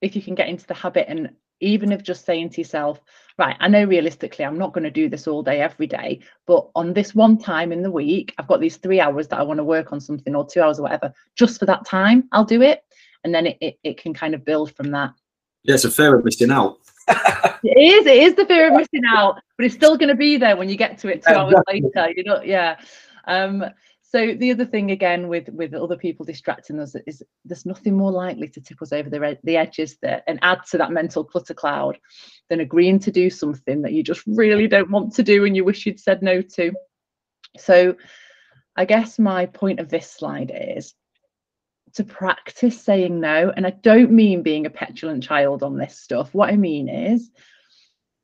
if 0.00 0.16
you 0.16 0.22
can 0.22 0.34
get 0.34 0.48
into 0.48 0.66
the 0.66 0.74
habit 0.74 1.06
and 1.08 1.30
even 1.60 1.92
of 1.92 2.02
just 2.02 2.24
saying 2.24 2.50
to 2.50 2.60
yourself, 2.60 3.00
right, 3.38 3.56
I 3.60 3.68
know 3.68 3.84
realistically 3.84 4.44
I'm 4.44 4.58
not 4.58 4.72
going 4.72 4.84
to 4.84 4.90
do 4.90 5.08
this 5.08 5.26
all 5.26 5.42
day 5.42 5.60
every 5.60 5.86
day, 5.86 6.20
but 6.46 6.68
on 6.74 6.92
this 6.92 7.14
one 7.14 7.38
time 7.38 7.72
in 7.72 7.82
the 7.82 7.90
week, 7.90 8.34
I've 8.38 8.46
got 8.46 8.60
these 8.60 8.76
three 8.76 9.00
hours 9.00 9.28
that 9.28 9.38
I 9.38 9.42
want 9.42 9.58
to 9.58 9.64
work 9.64 9.92
on 9.92 10.00
something 10.00 10.34
or 10.34 10.46
two 10.46 10.60
hours 10.60 10.78
or 10.78 10.82
whatever, 10.82 11.12
just 11.34 11.58
for 11.58 11.66
that 11.66 11.86
time, 11.86 12.28
I'll 12.32 12.44
do 12.44 12.62
it. 12.62 12.82
And 13.24 13.34
then 13.34 13.46
it, 13.46 13.58
it, 13.60 13.78
it 13.82 13.96
can 13.98 14.14
kind 14.14 14.34
of 14.34 14.44
build 14.44 14.74
from 14.74 14.90
that. 14.92 15.12
Yeah, 15.62 15.74
it's 15.74 15.84
a 15.84 15.90
fear 15.90 16.16
of 16.16 16.24
missing 16.24 16.50
out. 16.50 16.78
it 17.08 17.78
is, 17.78 18.06
it 18.06 18.22
is 18.22 18.34
the 18.34 18.46
fear 18.46 18.68
of 18.68 18.76
missing 18.76 19.02
out, 19.08 19.40
but 19.56 19.66
it's 19.66 19.74
still 19.74 19.96
going 19.96 20.08
to 20.08 20.14
be 20.14 20.36
there 20.36 20.56
when 20.56 20.68
you 20.68 20.76
get 20.76 20.98
to 20.98 21.08
it 21.08 21.24
two 21.26 21.34
hours 21.34 21.54
later. 21.68 22.12
You 22.14 22.24
know, 22.24 22.42
yeah. 22.42 22.76
Um, 23.26 23.64
so 24.16 24.32
the 24.32 24.50
other 24.50 24.64
thing 24.64 24.92
again 24.92 25.28
with 25.28 25.46
with 25.50 25.74
other 25.74 25.98
people 25.98 26.24
distracting 26.24 26.80
us 26.80 26.96
is 27.06 27.22
there's 27.44 27.66
nothing 27.66 27.94
more 27.94 28.10
likely 28.10 28.48
to 28.48 28.62
tip 28.62 28.80
us 28.80 28.90
over 28.90 29.10
the, 29.10 29.38
the 29.44 29.58
edges 29.58 29.98
there 30.00 30.22
and 30.26 30.38
add 30.40 30.60
to 30.70 30.78
that 30.78 30.90
mental 30.90 31.22
clutter 31.22 31.52
cloud 31.52 31.98
than 32.48 32.60
agreeing 32.60 32.98
to 33.00 33.10
do 33.10 33.28
something 33.28 33.82
that 33.82 33.92
you 33.92 34.02
just 34.02 34.22
really 34.26 34.68
don't 34.68 34.90
want 34.90 35.14
to 35.16 35.22
do 35.22 35.44
and 35.44 35.54
you 35.54 35.66
wish 35.66 35.84
you'd 35.84 36.00
said 36.00 36.22
no 36.22 36.40
to. 36.40 36.72
So 37.58 37.94
I 38.74 38.86
guess 38.86 39.18
my 39.18 39.44
point 39.44 39.80
of 39.80 39.90
this 39.90 40.10
slide 40.10 40.50
is 40.54 40.94
to 41.96 42.04
practice 42.04 42.80
saying 42.80 43.20
no. 43.20 43.52
And 43.54 43.66
I 43.66 43.70
don't 43.70 44.12
mean 44.12 44.42
being 44.42 44.64
a 44.64 44.70
petulant 44.70 45.24
child 45.24 45.62
on 45.62 45.76
this 45.76 46.00
stuff. 46.00 46.32
What 46.32 46.48
I 46.48 46.56
mean 46.56 46.88
is 46.88 47.30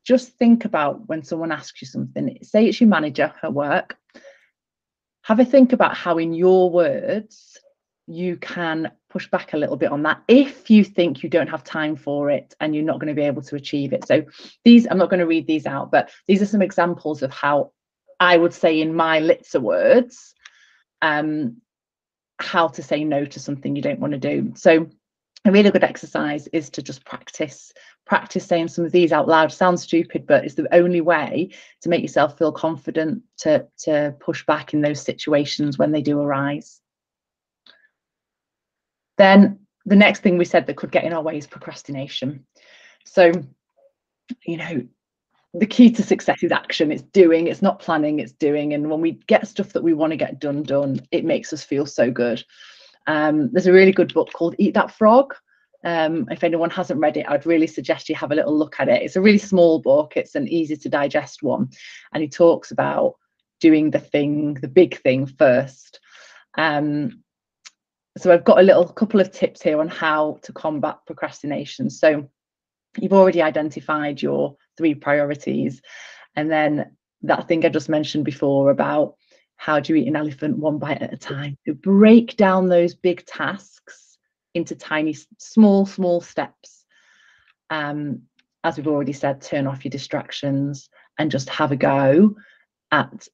just 0.07 0.39
think 0.39 0.65
about 0.65 1.07
when 1.07 1.23
someone 1.23 1.53
asks 1.53 1.83
you 1.83 1.87
something, 1.87 2.39
say 2.41 2.65
it's 2.65 2.81
your 2.81 2.89
manager 2.89 3.35
at 3.43 3.53
work, 3.53 3.99
have 5.23 5.41
a 5.41 5.45
think 5.45 5.73
about 5.73 5.97
how, 5.97 6.19
in 6.19 6.35
your 6.35 6.71
words, 6.71 7.59
you 8.07 8.37
can 8.37 8.91
push 9.09 9.29
back 9.31 9.52
a 9.52 9.57
little 9.57 9.76
bit 9.76 9.93
on 9.93 10.02
that 10.02 10.23
if 10.26 10.69
you 10.69 10.83
think 10.83 11.23
you 11.23 11.29
don't 11.29 11.49
have 11.49 11.62
time 11.62 11.95
for 11.95 12.31
it 12.31 12.55
and 12.61 12.75
you're 12.75 12.85
not 12.85 12.99
going 12.99 13.09
to 13.09 13.21
be 13.21 13.26
able 13.26 13.43
to 13.43 13.57
achieve 13.57 13.93
it. 13.93 14.07
So, 14.07 14.25
these, 14.64 14.87
I'm 14.91 14.99
not 14.99 15.11
going 15.11 15.21
to 15.21 15.26
read 15.26 15.47
these 15.47 15.67
out, 15.67 15.91
but 15.91 16.11
these 16.26 16.43
are 16.43 16.47
some 16.47 16.63
examples 16.63 17.23
of 17.23 17.30
how 17.30 17.73
I 18.19 18.37
would 18.37 18.54
say, 18.54 18.80
in 18.80 18.95
my 18.95 19.21
Litsa 19.21 19.61
words, 19.61 20.35
um, 21.00 21.58
how 22.39 22.69
to 22.69 22.82
say 22.82 23.04
no 23.04 23.25
to 23.25 23.41
something 23.41 23.76
you 23.76 23.82
don't 23.82 24.00
want 24.00 24.13
to 24.13 24.19
do. 24.19 24.52
So, 24.56 24.89
a 25.45 25.50
really 25.50 25.71
good 25.71 25.85
exercise 25.85 26.47
is 26.49 26.71
to 26.71 26.83
just 26.83 27.05
practice 27.05 27.73
practice 28.07 28.45
saying 28.45 28.69
some 28.69 28.85
of 28.85 28.93
these 28.93 29.13
out 29.13 29.28
loud. 29.28 29.52
Sounds 29.52 29.83
stupid 29.83 30.26
but 30.26 30.45
it's 30.45 30.55
the 30.55 30.73
only 30.75 31.00
way 31.00 31.50
to 31.81 31.89
make 31.89 32.02
yourself 32.02 32.39
feel 32.39 32.52
confident 32.52 33.23
to 33.39 33.67
to 33.78 34.15
push 34.21 34.45
back 34.47 34.75
in 34.75 34.81
those 34.81 35.02
situations 35.02 35.78
when 35.78 35.93
they 35.93 36.02
do 36.02 36.21
arise. 36.21 36.81
Then 39.19 39.61
the 39.85 39.97
next 39.97 40.21
thing 40.21 40.39
we 40.39 40.45
said 40.45 40.67
that 40.67 40.76
could 40.76 40.93
get 40.93 41.05
in 41.05 41.13
our 41.13 41.23
way 41.23 41.39
is 41.39 41.47
procrastination. 41.47 42.47
So 43.05 43.33
you 44.47 44.57
know 44.57 44.87
the 45.55 45.67
key 45.67 45.91
to 45.91 46.02
success 46.02 46.43
is 46.43 46.52
action. 46.52 46.93
It's 46.93 47.02
doing 47.02 47.49
it's 47.49 47.63
not 47.63 47.81
planning 47.81 48.21
it's 48.21 48.33
doing. 48.33 48.75
And 48.75 48.89
when 48.89 49.00
we 49.00 49.13
get 49.26 49.49
stuff 49.49 49.73
that 49.73 49.83
we 49.83 49.93
want 49.93 50.13
to 50.13 50.17
get 50.17 50.39
done 50.39 50.63
done 50.63 51.00
it 51.11 51.25
makes 51.25 51.52
us 51.52 51.65
feel 51.65 51.85
so 51.85 52.13
good 52.13 52.45
um, 53.06 53.50
there's 53.52 53.67
a 53.67 53.73
really 53.73 53.93
good 53.93 54.12
book 54.15 54.32
called 54.32 54.54
eat 54.58 54.75
that 54.75 54.91
frog 54.91 55.34
um, 55.84 56.28
if 56.30 56.45
anyone 56.45 56.71
hasn't 56.71 57.00
read 57.00 57.17
it, 57.17 57.26
I'd 57.28 57.47
really 57.47 57.67
suggest 57.67 58.08
you 58.08 58.15
have 58.15 58.30
a 58.30 58.36
little 58.36 58.56
look 58.56 58.76
at 58.78 58.88
it. 58.88 59.02
It's 59.02 59.17
a 59.17 59.21
really 59.21 59.38
small 59.38 59.80
book, 59.80 60.17
it's 60.17 60.34
an 60.34 60.47
easy 60.49 60.76
to 60.76 60.88
digest 60.88 61.43
one. 61.43 61.71
And 62.12 62.23
he 62.23 62.28
talks 62.28 62.71
about 62.71 63.15
doing 63.60 63.91
the 63.91 63.99
thing, 63.99 64.54
the 64.54 64.69
big 64.69 65.00
thing 65.02 65.26
first. 65.26 65.99
Um, 66.56 67.23
so 68.17 68.32
I've 68.32 68.45
got 68.45 68.58
a 68.58 68.62
little 68.62 68.86
couple 68.86 69.21
of 69.21 69.32
tips 69.32 69.62
here 69.62 69.80
on 69.80 69.88
how 69.88 70.38
to 70.43 70.52
combat 70.52 70.99
procrastination. 71.06 71.91
So 71.91 72.28
you've 72.99 73.12
already 73.12 73.43
identified 73.43 74.21
your 74.21 74.56
three 74.76 74.95
priorities. 74.95 75.80
And 76.36 76.50
then 76.50 76.97
that 77.23 77.49
thing 77.49 77.65
I 77.65 77.71
just 77.71 77.88
mentioned 77.88 78.25
before 78.25 78.71
about 78.71 79.17
how 79.63 79.79
do 79.79 79.93
you 79.95 80.03
eat 80.03 80.09
an 80.09 80.17
elephant 80.17 80.59
one 80.59 80.77
bite 80.77 81.01
at 81.01 81.13
a 81.13 81.17
time? 81.17 81.57
To 81.67 81.73
break 81.73 82.37
down 82.37 82.69
those 82.69 82.97
big 82.97 83.25
tasks 83.27 84.19
into 84.55 84.75
tiny, 84.75 85.15
small, 85.39 85.87
small 85.87 86.21
steps. 86.21 86.85
Um, 87.71 88.23
as 88.65 88.77
we've 88.77 88.89
already 88.89 89.13
said, 89.13 89.41
turn 89.41 89.69
off 89.69 89.85
your 89.85 89.91
distractions 89.91 90.89
and 91.17 91.31
just 91.31 91.49
have 91.49 91.71
a 91.71 91.77
go 91.77 92.35
at 92.91 93.29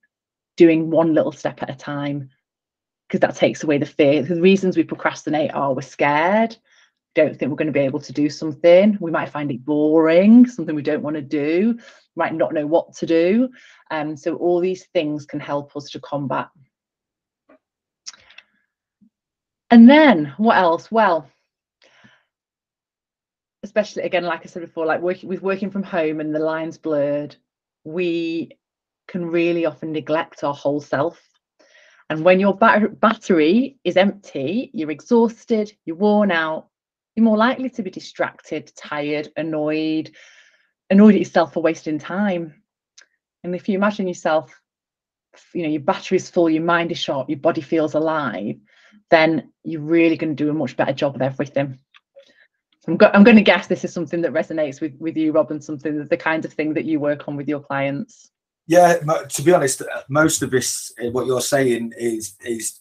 doing 0.58 0.90
one 0.90 1.14
little 1.14 1.32
step 1.32 1.62
at 1.62 1.70
a 1.70 1.74
time 1.74 2.28
because 3.08 3.20
that 3.20 3.34
takes 3.34 3.64
away 3.64 3.78
the 3.78 3.86
fear. 3.86 4.22
The 4.22 4.38
reasons 4.38 4.76
we 4.76 4.84
procrastinate 4.84 5.54
are 5.54 5.72
we're 5.72 5.80
scared, 5.80 6.54
don't 7.20 7.36
think 7.36 7.50
we're 7.50 7.62
going 7.62 7.74
to 7.74 7.80
be 7.80 7.90
able 7.90 8.00
to 8.00 8.12
do 8.12 8.30
something. 8.30 8.96
We 9.00 9.10
might 9.10 9.28
find 9.28 9.50
it 9.50 9.64
boring, 9.64 10.46
something 10.46 10.74
we 10.74 10.82
don't 10.82 11.02
want 11.02 11.16
to 11.16 11.22
do, 11.22 11.78
might 12.16 12.34
not 12.34 12.54
know 12.54 12.66
what 12.66 12.94
to 12.96 13.06
do. 13.06 13.50
Um, 13.90 14.16
so 14.16 14.36
all 14.36 14.60
these 14.60 14.86
things 14.94 15.26
can 15.26 15.40
help 15.40 15.76
us 15.76 15.90
to 15.90 16.00
combat 16.00 16.48
and 19.70 19.88
then 19.88 20.32
what 20.38 20.56
else? 20.56 20.90
Well, 20.90 21.28
especially 23.62 24.04
again, 24.04 24.24
like 24.24 24.40
I 24.42 24.46
said 24.46 24.62
before, 24.62 24.86
like 24.86 25.00
working 25.00 25.28
with 25.28 25.42
working 25.42 25.70
from 25.70 25.82
home 25.82 26.20
and 26.20 26.34
the 26.34 26.38
lines 26.38 26.78
blurred, 26.78 27.36
we 27.84 28.50
can 29.08 29.26
really 29.26 29.66
often 29.66 29.92
neglect 29.92 30.42
our 30.44 30.54
whole 30.54 30.80
self. 30.80 31.20
And 32.10 32.24
when 32.24 32.40
your 32.40 32.56
bat- 32.56 32.98
battery 33.00 33.78
is 33.84 33.98
empty, 33.98 34.70
you're 34.72 34.90
exhausted, 34.90 35.70
you're 35.84 35.96
worn 35.96 36.30
out, 36.30 36.68
you're 37.18 37.24
more 37.24 37.36
likely 37.36 37.68
to 37.68 37.82
be 37.82 37.90
distracted, 37.90 38.70
tired, 38.76 39.28
annoyed, 39.36 40.12
annoyed 40.88 41.16
at 41.16 41.18
yourself 41.18 41.52
for 41.52 41.60
wasting 41.64 41.98
time. 41.98 42.62
And 43.42 43.56
if 43.56 43.68
you 43.68 43.74
imagine 43.76 44.06
yourself, 44.06 44.56
you 45.52 45.64
know, 45.64 45.68
your 45.68 45.80
battery's 45.80 46.30
full, 46.30 46.48
your 46.48 46.62
mind 46.62 46.92
is 46.92 46.98
sharp, 46.98 47.28
your 47.28 47.40
body 47.40 47.60
feels 47.60 47.94
alive, 47.94 48.54
then 49.10 49.52
you're 49.64 49.80
really 49.80 50.16
going 50.16 50.36
to 50.36 50.44
do 50.44 50.48
a 50.48 50.54
much 50.54 50.76
better 50.76 50.92
job 50.92 51.16
of 51.16 51.22
everything. 51.22 51.80
I'm, 52.86 52.96
go- 52.96 53.10
I'm 53.12 53.24
going 53.24 53.36
to 53.36 53.42
guess 53.42 53.66
this 53.66 53.84
is 53.84 53.92
something 53.92 54.22
that 54.22 54.32
resonates 54.32 54.80
with, 54.80 54.94
with 55.00 55.16
you, 55.16 55.32
Rob, 55.32 55.50
and 55.50 55.62
something 55.62 56.06
the 56.06 56.16
kind 56.16 56.44
of 56.44 56.52
thing 56.52 56.72
that 56.74 56.84
you 56.84 57.00
work 57.00 57.26
on 57.26 57.34
with 57.34 57.48
your 57.48 57.60
clients. 57.60 58.30
Yeah, 58.68 58.98
to 59.28 59.42
be 59.42 59.52
honest, 59.52 59.82
uh, 59.82 60.02
most 60.08 60.40
of 60.42 60.52
this, 60.52 60.92
uh, 61.04 61.10
what 61.10 61.26
you're 61.26 61.40
saying, 61.40 61.94
is 61.98 62.36
is 62.44 62.78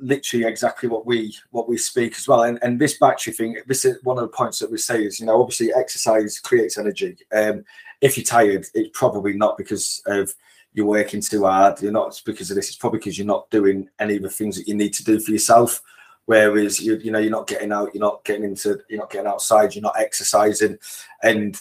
literally 0.00 0.46
exactly 0.46 0.88
what 0.88 1.06
we 1.06 1.36
what 1.50 1.68
we 1.68 1.76
speak 1.76 2.16
as 2.16 2.26
well. 2.26 2.42
And 2.42 2.58
and 2.62 2.78
this 2.78 2.98
battery 2.98 3.32
thing, 3.32 3.56
this 3.66 3.84
is 3.84 4.02
one 4.02 4.18
of 4.18 4.22
the 4.22 4.36
points 4.36 4.58
that 4.58 4.70
we 4.70 4.78
say 4.78 5.04
is, 5.04 5.20
you 5.20 5.26
know, 5.26 5.40
obviously 5.40 5.72
exercise 5.72 6.38
creates 6.38 6.78
energy. 6.78 7.16
Um, 7.32 7.64
if 8.00 8.16
you're 8.16 8.24
tired, 8.24 8.66
it's 8.74 8.90
probably 8.92 9.34
not 9.34 9.58
because 9.58 10.02
of 10.06 10.32
you're 10.72 10.86
working 10.86 11.20
too 11.20 11.44
hard. 11.44 11.82
You're 11.82 11.92
not 11.92 12.20
because 12.24 12.50
of 12.50 12.56
this. 12.56 12.68
It's 12.68 12.76
probably 12.76 12.98
because 13.00 13.18
you're 13.18 13.26
not 13.26 13.50
doing 13.50 13.88
any 13.98 14.16
of 14.16 14.22
the 14.22 14.30
things 14.30 14.56
that 14.56 14.68
you 14.68 14.74
need 14.74 14.94
to 14.94 15.04
do 15.04 15.20
for 15.20 15.32
yourself. 15.32 15.82
Whereas 16.26 16.80
you 16.80 16.96
you 16.96 17.10
know 17.10 17.18
you're 17.18 17.30
not 17.30 17.46
getting 17.46 17.72
out, 17.72 17.94
you're 17.94 18.00
not 18.00 18.24
getting 18.24 18.44
into, 18.44 18.80
you're 18.88 19.00
not 19.00 19.10
getting 19.10 19.26
outside, 19.26 19.74
you're 19.74 19.82
not 19.82 19.98
exercising, 19.98 20.78
and 21.22 21.60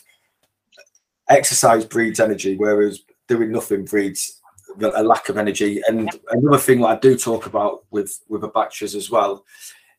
exercise 1.27 1.85
breeds 1.85 2.19
energy, 2.19 2.55
whereas 2.55 3.01
doing 3.27 3.51
nothing 3.51 3.85
breeds 3.85 4.38
a 4.81 5.03
lack 5.03 5.29
of 5.29 5.37
energy. 5.37 5.81
And 5.87 6.09
another 6.31 6.57
thing 6.57 6.81
that 6.81 6.87
I 6.87 6.99
do 6.99 7.17
talk 7.17 7.45
about 7.45 7.85
with 7.91 8.19
with 8.27 8.43
a 8.43 8.47
batteries 8.47 8.95
as 8.95 9.09
well 9.09 9.45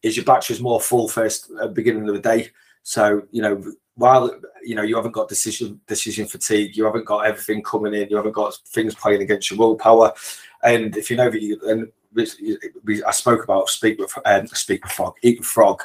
is 0.02 0.16
your 0.16 0.24
battery's 0.24 0.60
more 0.60 0.80
full 0.80 1.08
first 1.08 1.50
at 1.50 1.68
the 1.68 1.68
beginning 1.68 2.08
of 2.08 2.14
the 2.14 2.20
day. 2.20 2.50
So 2.82 3.22
you 3.30 3.42
know, 3.42 3.62
while 3.94 4.30
you 4.62 4.74
know 4.74 4.82
you 4.82 4.96
haven't 4.96 5.12
got 5.12 5.28
decision 5.28 5.80
decision 5.86 6.26
fatigue, 6.26 6.76
you 6.76 6.84
haven't 6.84 7.06
got 7.06 7.26
everything 7.26 7.62
coming 7.62 7.94
in, 7.94 8.08
you 8.08 8.16
haven't 8.16 8.32
got 8.32 8.56
things 8.68 8.94
playing 8.94 9.22
against 9.22 9.50
your 9.50 9.58
willpower. 9.58 10.12
And 10.62 10.96
if 10.96 11.10
you 11.10 11.16
know 11.16 11.30
that 11.30 11.42
you 11.42 11.60
and 11.66 11.88
we, 12.84 13.02
I 13.04 13.10
spoke 13.12 13.44
about 13.44 13.68
speak 13.68 13.98
with 13.98 14.12
um, 14.24 14.46
speak 14.48 14.84
with 14.84 14.92
frog, 14.92 15.14
eat 15.22 15.38
with 15.38 15.48
frog, 15.48 15.82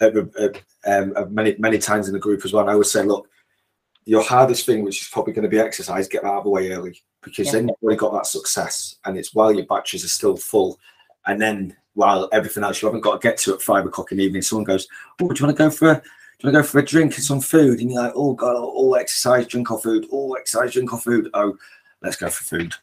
uh, 0.00 0.10
uh, 0.38 0.48
um, 0.86 1.34
many 1.34 1.56
many 1.58 1.78
times 1.78 2.08
in 2.08 2.14
the 2.14 2.20
group 2.20 2.44
as 2.44 2.52
well. 2.52 2.62
And 2.62 2.70
I 2.70 2.74
always 2.74 2.90
say, 2.90 3.04
look, 3.04 3.28
your 4.04 4.22
hardest 4.22 4.66
thing, 4.66 4.84
which 4.84 5.02
is 5.02 5.08
probably 5.08 5.32
going 5.32 5.44
to 5.44 5.48
be 5.48 5.58
exercise, 5.58 6.08
get 6.08 6.24
out 6.24 6.38
of 6.38 6.44
the 6.44 6.50
way 6.50 6.70
early 6.70 7.00
because 7.22 7.46
yeah. 7.46 7.52
then 7.52 7.68
you've 7.68 7.76
already 7.82 7.98
got 7.98 8.12
that 8.12 8.26
success, 8.26 8.96
and 9.04 9.16
it's 9.16 9.34
while 9.34 9.52
your 9.52 9.66
batches 9.66 10.04
are 10.04 10.08
still 10.08 10.36
full, 10.36 10.78
and 11.26 11.40
then 11.40 11.76
while 11.94 12.28
everything 12.32 12.64
else 12.64 12.80
you 12.80 12.88
haven't 12.88 13.02
got 13.02 13.20
to 13.20 13.28
get 13.28 13.38
to 13.38 13.54
at 13.54 13.62
five 13.62 13.86
o'clock 13.86 14.12
in 14.12 14.18
the 14.18 14.24
evening, 14.24 14.42
someone 14.42 14.64
goes, 14.64 14.86
"Oh, 15.20 15.28
do 15.28 15.38
you 15.38 15.46
want 15.46 15.56
to 15.56 15.64
go 15.64 15.70
for 15.70 15.90
a, 15.90 15.94
do 15.94 16.00
you 16.00 16.52
want 16.52 16.54
to 16.54 16.62
go 16.62 16.62
for 16.62 16.78
a 16.78 16.84
drink 16.84 17.14
and 17.14 17.24
some 17.24 17.40
food?" 17.40 17.80
And 17.80 17.90
you're 17.90 18.02
like, 18.02 18.12
"Oh 18.14 18.34
God, 18.34 18.56
all 18.56 18.96
exercise, 18.96 19.46
drink 19.46 19.70
or 19.70 19.80
food, 19.80 20.06
all 20.10 20.36
exercise, 20.36 20.72
drink 20.72 20.92
or 20.92 20.98
food." 20.98 21.28
Oh, 21.34 21.56
let's 22.02 22.16
go 22.16 22.28
for 22.28 22.44
food. 22.44 22.74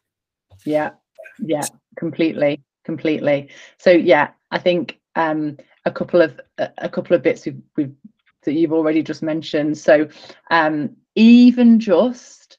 Yeah, 0.65 0.91
yeah, 1.39 1.65
completely, 1.97 2.62
completely. 2.86 3.49
So 3.78 3.91
yeah, 3.91 4.30
I 4.52 4.60
think 4.60 4.99
um, 5.15 5.58
a 5.86 5.91
couple 5.91 6.21
of 6.21 6.39
a 6.58 6.89
couple 6.89 7.15
of 7.15 7.23
bits 7.23 7.45
we've, 7.45 7.62
we've 7.75 7.95
that 8.43 8.54
you've 8.54 8.73
already 8.73 9.04
just 9.04 9.21
mentioned. 9.21 9.78
So 9.78 10.08
um, 10.49 10.95
even 11.15 11.80
just 11.80 12.58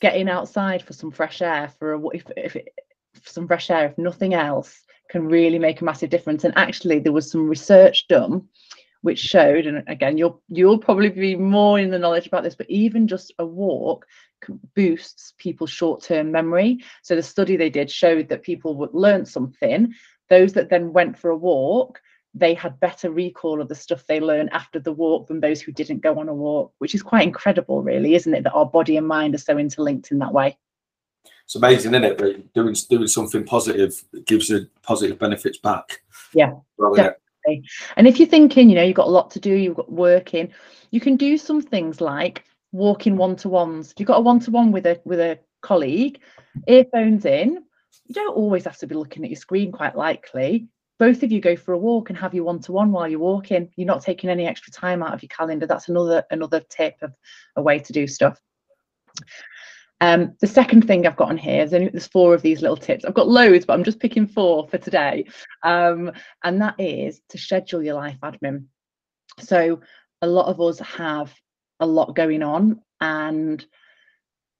getting 0.00 0.28
outside 0.28 0.82
for 0.82 0.92
some 0.92 1.10
fresh 1.10 1.42
air 1.42 1.72
for 1.78 1.94
a 1.94 2.08
if, 2.08 2.24
if 2.36 2.56
it, 2.56 2.68
some 3.24 3.46
fresh 3.46 3.70
air, 3.70 3.86
if 3.86 3.98
nothing 3.98 4.34
else, 4.34 4.82
can 5.10 5.26
really 5.26 5.58
make 5.58 5.80
a 5.80 5.84
massive 5.84 6.10
difference. 6.10 6.44
And 6.44 6.56
actually, 6.56 6.98
there 7.00 7.12
was 7.12 7.30
some 7.30 7.48
research 7.48 8.08
done 8.08 8.48
which 9.02 9.18
showed, 9.18 9.66
and 9.66 9.82
again, 9.88 10.18
you'll 10.18 10.42
you'll 10.48 10.78
probably 10.78 11.08
be 11.08 11.34
more 11.34 11.78
in 11.78 11.90
the 11.90 11.98
knowledge 11.98 12.26
about 12.26 12.42
this, 12.42 12.54
but 12.54 12.68
even 12.68 13.08
just 13.08 13.32
a 13.38 13.46
walk 13.46 14.06
boosts 14.74 15.34
people's 15.38 15.70
short-term 15.70 16.30
memory. 16.30 16.78
So 17.02 17.14
the 17.14 17.22
study 17.22 17.56
they 17.56 17.70
did 17.70 17.90
showed 17.90 18.28
that 18.28 18.42
people 18.42 18.76
would 18.76 18.94
learn 18.94 19.26
something. 19.26 19.92
Those 20.28 20.52
that 20.54 20.70
then 20.70 20.92
went 20.92 21.18
for 21.18 21.30
a 21.30 21.36
walk, 21.36 22.00
they 22.34 22.54
had 22.54 22.78
better 22.80 23.10
recall 23.10 23.60
of 23.60 23.68
the 23.68 23.74
stuff 23.74 24.06
they 24.06 24.20
learned 24.20 24.50
after 24.52 24.78
the 24.78 24.92
walk 24.92 25.26
than 25.26 25.40
those 25.40 25.60
who 25.60 25.72
didn't 25.72 26.00
go 26.00 26.18
on 26.18 26.28
a 26.28 26.34
walk, 26.34 26.72
which 26.78 26.94
is 26.94 27.02
quite 27.02 27.26
incredible, 27.26 27.82
really, 27.82 28.14
isn't 28.14 28.34
it? 28.34 28.44
That 28.44 28.52
our 28.52 28.66
body 28.66 28.96
and 28.96 29.06
mind 29.06 29.34
are 29.34 29.38
so 29.38 29.58
interlinked 29.58 30.12
in 30.12 30.18
that 30.20 30.32
way. 30.32 30.56
It's 31.44 31.56
amazing, 31.56 31.94
isn't 31.94 32.04
it? 32.04 32.18
That 32.18 32.52
doing 32.54 32.76
doing 32.88 33.08
something 33.08 33.44
positive 33.44 34.02
gives 34.26 34.48
you 34.48 34.68
positive 34.82 35.18
benefits 35.18 35.58
back. 35.58 36.02
Yeah. 36.32 36.52
And 37.96 38.06
if 38.06 38.20
you're 38.20 38.28
thinking, 38.28 38.70
you 38.70 38.76
know, 38.76 38.84
you've 38.84 38.94
got 38.94 39.08
a 39.08 39.10
lot 39.10 39.30
to 39.32 39.40
do, 39.40 39.52
you've 39.52 39.76
got 39.76 39.90
working, 39.90 40.52
you 40.92 41.00
can 41.00 41.16
do 41.16 41.36
some 41.36 41.60
things 41.60 42.00
like 42.00 42.44
walking 42.70 43.16
one 43.16 43.34
to 43.36 43.48
ones. 43.48 43.90
If 43.90 43.98
you've 43.98 44.06
got 44.06 44.18
a 44.18 44.22
one 44.22 44.38
to 44.40 44.50
one 44.52 44.70
with 44.70 44.86
a 44.86 45.00
with 45.04 45.18
a 45.18 45.40
colleague, 45.62 46.20
earphones 46.68 47.24
in. 47.24 47.64
You 48.06 48.14
don't 48.14 48.36
always 48.36 48.64
have 48.64 48.78
to 48.78 48.86
be 48.86 48.94
looking 48.94 49.24
at 49.24 49.30
your 49.30 49.36
screen, 49.36 49.72
quite 49.72 49.96
likely 49.96 50.68
both 51.00 51.24
of 51.24 51.32
you 51.32 51.40
go 51.40 51.56
for 51.56 51.72
a 51.72 51.78
walk 51.78 52.10
and 52.10 52.18
have 52.18 52.34
your 52.34 52.44
one-to-one 52.44 52.92
while 52.92 53.08
you're 53.08 53.18
walking 53.18 53.68
you're 53.74 53.86
not 53.86 54.02
taking 54.02 54.30
any 54.30 54.46
extra 54.46 54.72
time 54.72 55.02
out 55.02 55.14
of 55.14 55.22
your 55.22 55.28
calendar 55.28 55.66
that's 55.66 55.88
another 55.88 56.22
another 56.30 56.60
tip 56.68 56.94
of 57.02 57.12
a 57.56 57.62
way 57.62 57.80
to 57.80 57.92
do 57.92 58.06
stuff 58.06 58.38
um, 60.02 60.34
the 60.40 60.46
second 60.46 60.86
thing 60.86 61.06
I've 61.06 61.16
got 61.16 61.28
on 61.28 61.36
here 61.36 61.62
is 61.62 61.72
there's 61.72 62.06
four 62.06 62.32
of 62.32 62.40
these 62.40 62.62
little 62.62 62.76
tips. 62.76 63.04
I've 63.04 63.12
got 63.12 63.28
loads, 63.28 63.66
but 63.66 63.74
I'm 63.74 63.84
just 63.84 64.00
picking 64.00 64.26
four 64.26 64.66
for 64.66 64.78
today. 64.78 65.26
Um, 65.62 66.12
and 66.42 66.58
that 66.62 66.76
is 66.78 67.20
to 67.28 67.36
schedule 67.36 67.82
your 67.82 67.96
life 67.96 68.16
admin. 68.22 68.64
So 69.40 69.82
a 70.22 70.26
lot 70.26 70.46
of 70.46 70.58
us 70.58 70.78
have 70.78 71.34
a 71.80 71.86
lot 71.86 72.16
going 72.16 72.42
on 72.42 72.80
and 73.00 73.64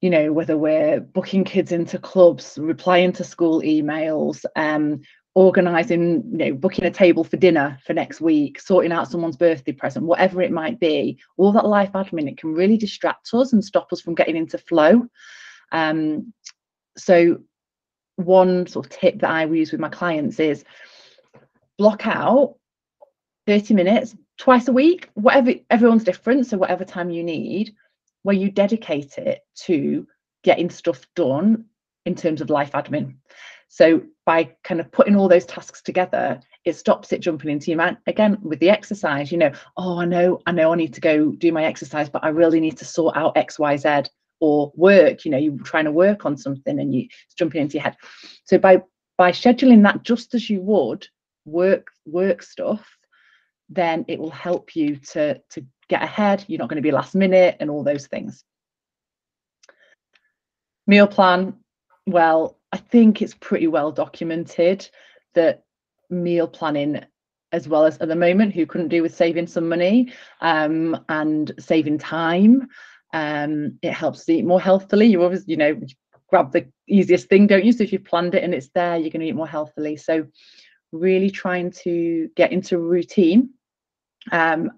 you 0.00 0.08
know 0.08 0.32
whether 0.32 0.56
we're 0.56 1.00
booking 1.00 1.44
kids 1.44 1.72
into 1.72 1.98
clubs 1.98 2.58
replying 2.60 3.12
to 3.12 3.24
school 3.24 3.60
emails 3.60 4.44
um, 4.56 5.02
organizing 5.34 6.24
you 6.32 6.38
know 6.38 6.52
booking 6.52 6.84
a 6.84 6.90
table 6.90 7.22
for 7.22 7.36
dinner 7.36 7.78
for 7.86 7.94
next 7.94 8.20
week 8.20 8.60
sorting 8.60 8.90
out 8.90 9.08
someone's 9.08 9.36
birthday 9.36 9.70
present 9.70 10.04
whatever 10.04 10.42
it 10.42 10.50
might 10.50 10.80
be 10.80 11.18
all 11.36 11.52
that 11.52 11.66
life 11.66 11.92
admin 11.92 12.28
it 12.28 12.36
can 12.36 12.52
really 12.52 12.76
distract 12.76 13.30
us 13.32 13.52
and 13.52 13.64
stop 13.64 13.92
us 13.92 14.00
from 14.00 14.14
getting 14.14 14.36
into 14.36 14.58
flow. 14.58 15.06
Um, 15.70 16.32
so 16.96 17.38
one 18.16 18.66
sort 18.66 18.86
of 18.86 18.92
tip 18.92 19.20
that 19.20 19.30
i 19.30 19.44
use 19.44 19.70
with 19.70 19.80
my 19.80 19.88
clients 19.88 20.40
is 20.40 20.64
block 21.78 22.06
out 22.06 22.56
30 23.46 23.74
minutes 23.74 24.16
twice 24.36 24.68
a 24.68 24.72
week 24.72 25.08
whatever 25.14 25.52
everyone's 25.70 26.04
different 26.04 26.46
so 26.46 26.58
whatever 26.58 26.84
time 26.84 27.10
you 27.10 27.22
need 27.22 27.74
where 28.22 28.36
you 28.36 28.50
dedicate 28.50 29.16
it 29.16 29.40
to 29.54 30.06
getting 30.42 30.68
stuff 30.68 31.06
done 31.14 31.64
in 32.04 32.14
terms 32.14 32.40
of 32.40 32.50
life 32.50 32.72
admin 32.72 33.14
so 33.72 34.02
by 34.26 34.50
kind 34.64 34.80
of 34.80 34.90
putting 34.90 35.14
all 35.14 35.28
those 35.28 35.46
tasks 35.46 35.80
together, 35.80 36.40
it 36.64 36.74
stops 36.74 37.12
it 37.12 37.20
jumping 37.20 37.50
into 37.50 37.70
your 37.70 37.78
mind. 37.78 37.98
Again, 38.08 38.36
with 38.42 38.58
the 38.58 38.68
exercise, 38.68 39.30
you 39.30 39.38
know, 39.38 39.52
oh, 39.76 40.00
I 40.00 40.06
know, 40.06 40.40
I 40.44 40.50
know 40.50 40.72
I 40.72 40.76
need 40.76 40.92
to 40.94 41.00
go 41.00 41.30
do 41.30 41.52
my 41.52 41.64
exercise, 41.64 42.08
but 42.08 42.24
I 42.24 42.28
really 42.28 42.58
need 42.58 42.76
to 42.78 42.84
sort 42.84 43.16
out 43.16 43.36
X, 43.36 43.60
Y, 43.60 43.76
Z 43.76 44.10
or 44.40 44.72
work, 44.74 45.24
you 45.24 45.30
know, 45.30 45.38
you're 45.38 45.56
trying 45.58 45.84
to 45.84 45.92
work 45.92 46.26
on 46.26 46.36
something 46.36 46.80
and 46.80 46.92
you 46.92 47.06
it's 47.26 47.34
jumping 47.34 47.62
into 47.62 47.74
your 47.74 47.84
head. 47.84 47.96
So 48.44 48.58
by 48.58 48.82
by 49.16 49.30
scheduling 49.30 49.84
that 49.84 50.02
just 50.02 50.34
as 50.34 50.50
you 50.50 50.60
would 50.62 51.06
work 51.44 51.88
work 52.06 52.42
stuff, 52.42 52.84
then 53.68 54.04
it 54.08 54.18
will 54.18 54.30
help 54.30 54.74
you 54.74 54.96
to 55.12 55.40
to 55.50 55.64
get 55.88 56.02
ahead. 56.02 56.44
You're 56.48 56.58
not 56.58 56.68
going 56.68 56.82
to 56.82 56.82
be 56.82 56.90
last 56.90 57.14
minute 57.14 57.56
and 57.60 57.70
all 57.70 57.84
those 57.84 58.08
things. 58.08 58.44
Meal 60.88 61.06
plan. 61.06 61.54
Well, 62.06 62.59
I 62.72 62.76
think 62.76 63.20
it's 63.20 63.34
pretty 63.34 63.66
well 63.66 63.92
documented 63.92 64.88
that 65.34 65.64
meal 66.08 66.46
planning, 66.46 67.04
as 67.52 67.68
well 67.68 67.84
as 67.84 67.98
at 67.98 68.08
the 68.08 68.16
moment, 68.16 68.54
who 68.54 68.66
couldn't 68.66 68.88
do 68.88 69.02
with 69.02 69.14
saving 69.14 69.46
some 69.46 69.68
money 69.68 70.12
um, 70.40 71.04
and 71.08 71.52
saving 71.58 71.98
time, 71.98 72.68
um, 73.12 73.78
it 73.82 73.92
helps 73.92 74.24
to 74.24 74.32
eat 74.32 74.44
more 74.44 74.60
healthily. 74.60 75.06
You 75.06 75.22
always, 75.22 75.46
you 75.48 75.56
know, 75.56 75.80
grab 76.28 76.52
the 76.52 76.66
easiest 76.88 77.28
thing, 77.28 77.46
don't 77.46 77.64
you? 77.64 77.72
So 77.72 77.82
if 77.82 77.92
you've 77.92 78.04
planned 78.04 78.34
it 78.34 78.44
and 78.44 78.54
it's 78.54 78.68
there, 78.68 78.96
you're 78.96 79.10
going 79.10 79.20
to 79.20 79.26
eat 79.26 79.34
more 79.34 79.48
healthily. 79.48 79.96
So 79.96 80.26
really 80.92 81.30
trying 81.30 81.70
to 81.70 82.28
get 82.36 82.52
into 82.52 82.76
a 82.76 82.80
routine 82.80 83.50
um, 84.32 84.70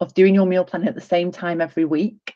of 0.00 0.14
doing 0.14 0.34
your 0.34 0.46
meal 0.46 0.64
plan 0.64 0.86
at 0.86 0.94
the 0.94 1.00
same 1.00 1.32
time 1.32 1.60
every 1.60 1.84
week. 1.84 2.34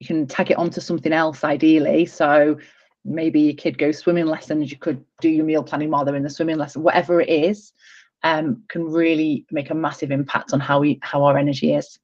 You 0.00 0.06
can 0.06 0.26
tag 0.26 0.50
it 0.50 0.58
onto 0.58 0.80
something 0.80 1.12
else 1.12 1.44
ideally. 1.44 2.06
So 2.06 2.58
maybe 3.04 3.40
your 3.40 3.54
kid 3.54 3.78
goes 3.78 3.98
swimming 3.98 4.26
lessons, 4.26 4.70
you 4.70 4.78
could 4.78 5.04
do 5.20 5.28
your 5.28 5.44
meal 5.44 5.62
planning 5.62 5.90
while 5.90 6.04
they're 6.04 6.16
in 6.16 6.22
the 6.22 6.30
swimming 6.30 6.58
lesson, 6.58 6.82
whatever 6.82 7.20
it 7.20 7.28
is, 7.28 7.72
um, 8.22 8.64
can 8.68 8.84
really 8.84 9.46
make 9.50 9.70
a 9.70 9.74
massive 9.74 10.10
impact 10.10 10.52
on 10.52 10.60
how 10.60 10.80
we 10.80 10.98
how 11.02 11.22
our 11.24 11.36
energy 11.36 11.74
is. 11.74 11.98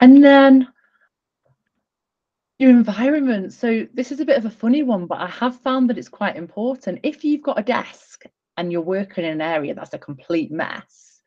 And 0.00 0.24
then 0.24 0.68
your 2.62 2.70
environment. 2.70 3.52
So 3.52 3.86
this 3.92 4.12
is 4.12 4.20
a 4.20 4.24
bit 4.24 4.38
of 4.38 4.44
a 4.44 4.50
funny 4.50 4.82
one, 4.82 5.06
but 5.06 5.20
I 5.20 5.26
have 5.26 5.60
found 5.60 5.90
that 5.90 5.98
it's 5.98 6.08
quite 6.08 6.36
important. 6.36 7.00
If 7.02 7.24
you've 7.24 7.42
got 7.42 7.58
a 7.58 7.62
desk 7.62 8.22
and 8.56 8.70
you're 8.70 8.80
working 8.80 9.24
in 9.24 9.32
an 9.32 9.40
area 9.40 9.74
that's 9.74 9.94
a 9.94 9.98
complete 9.98 10.52
mess, 10.52 11.20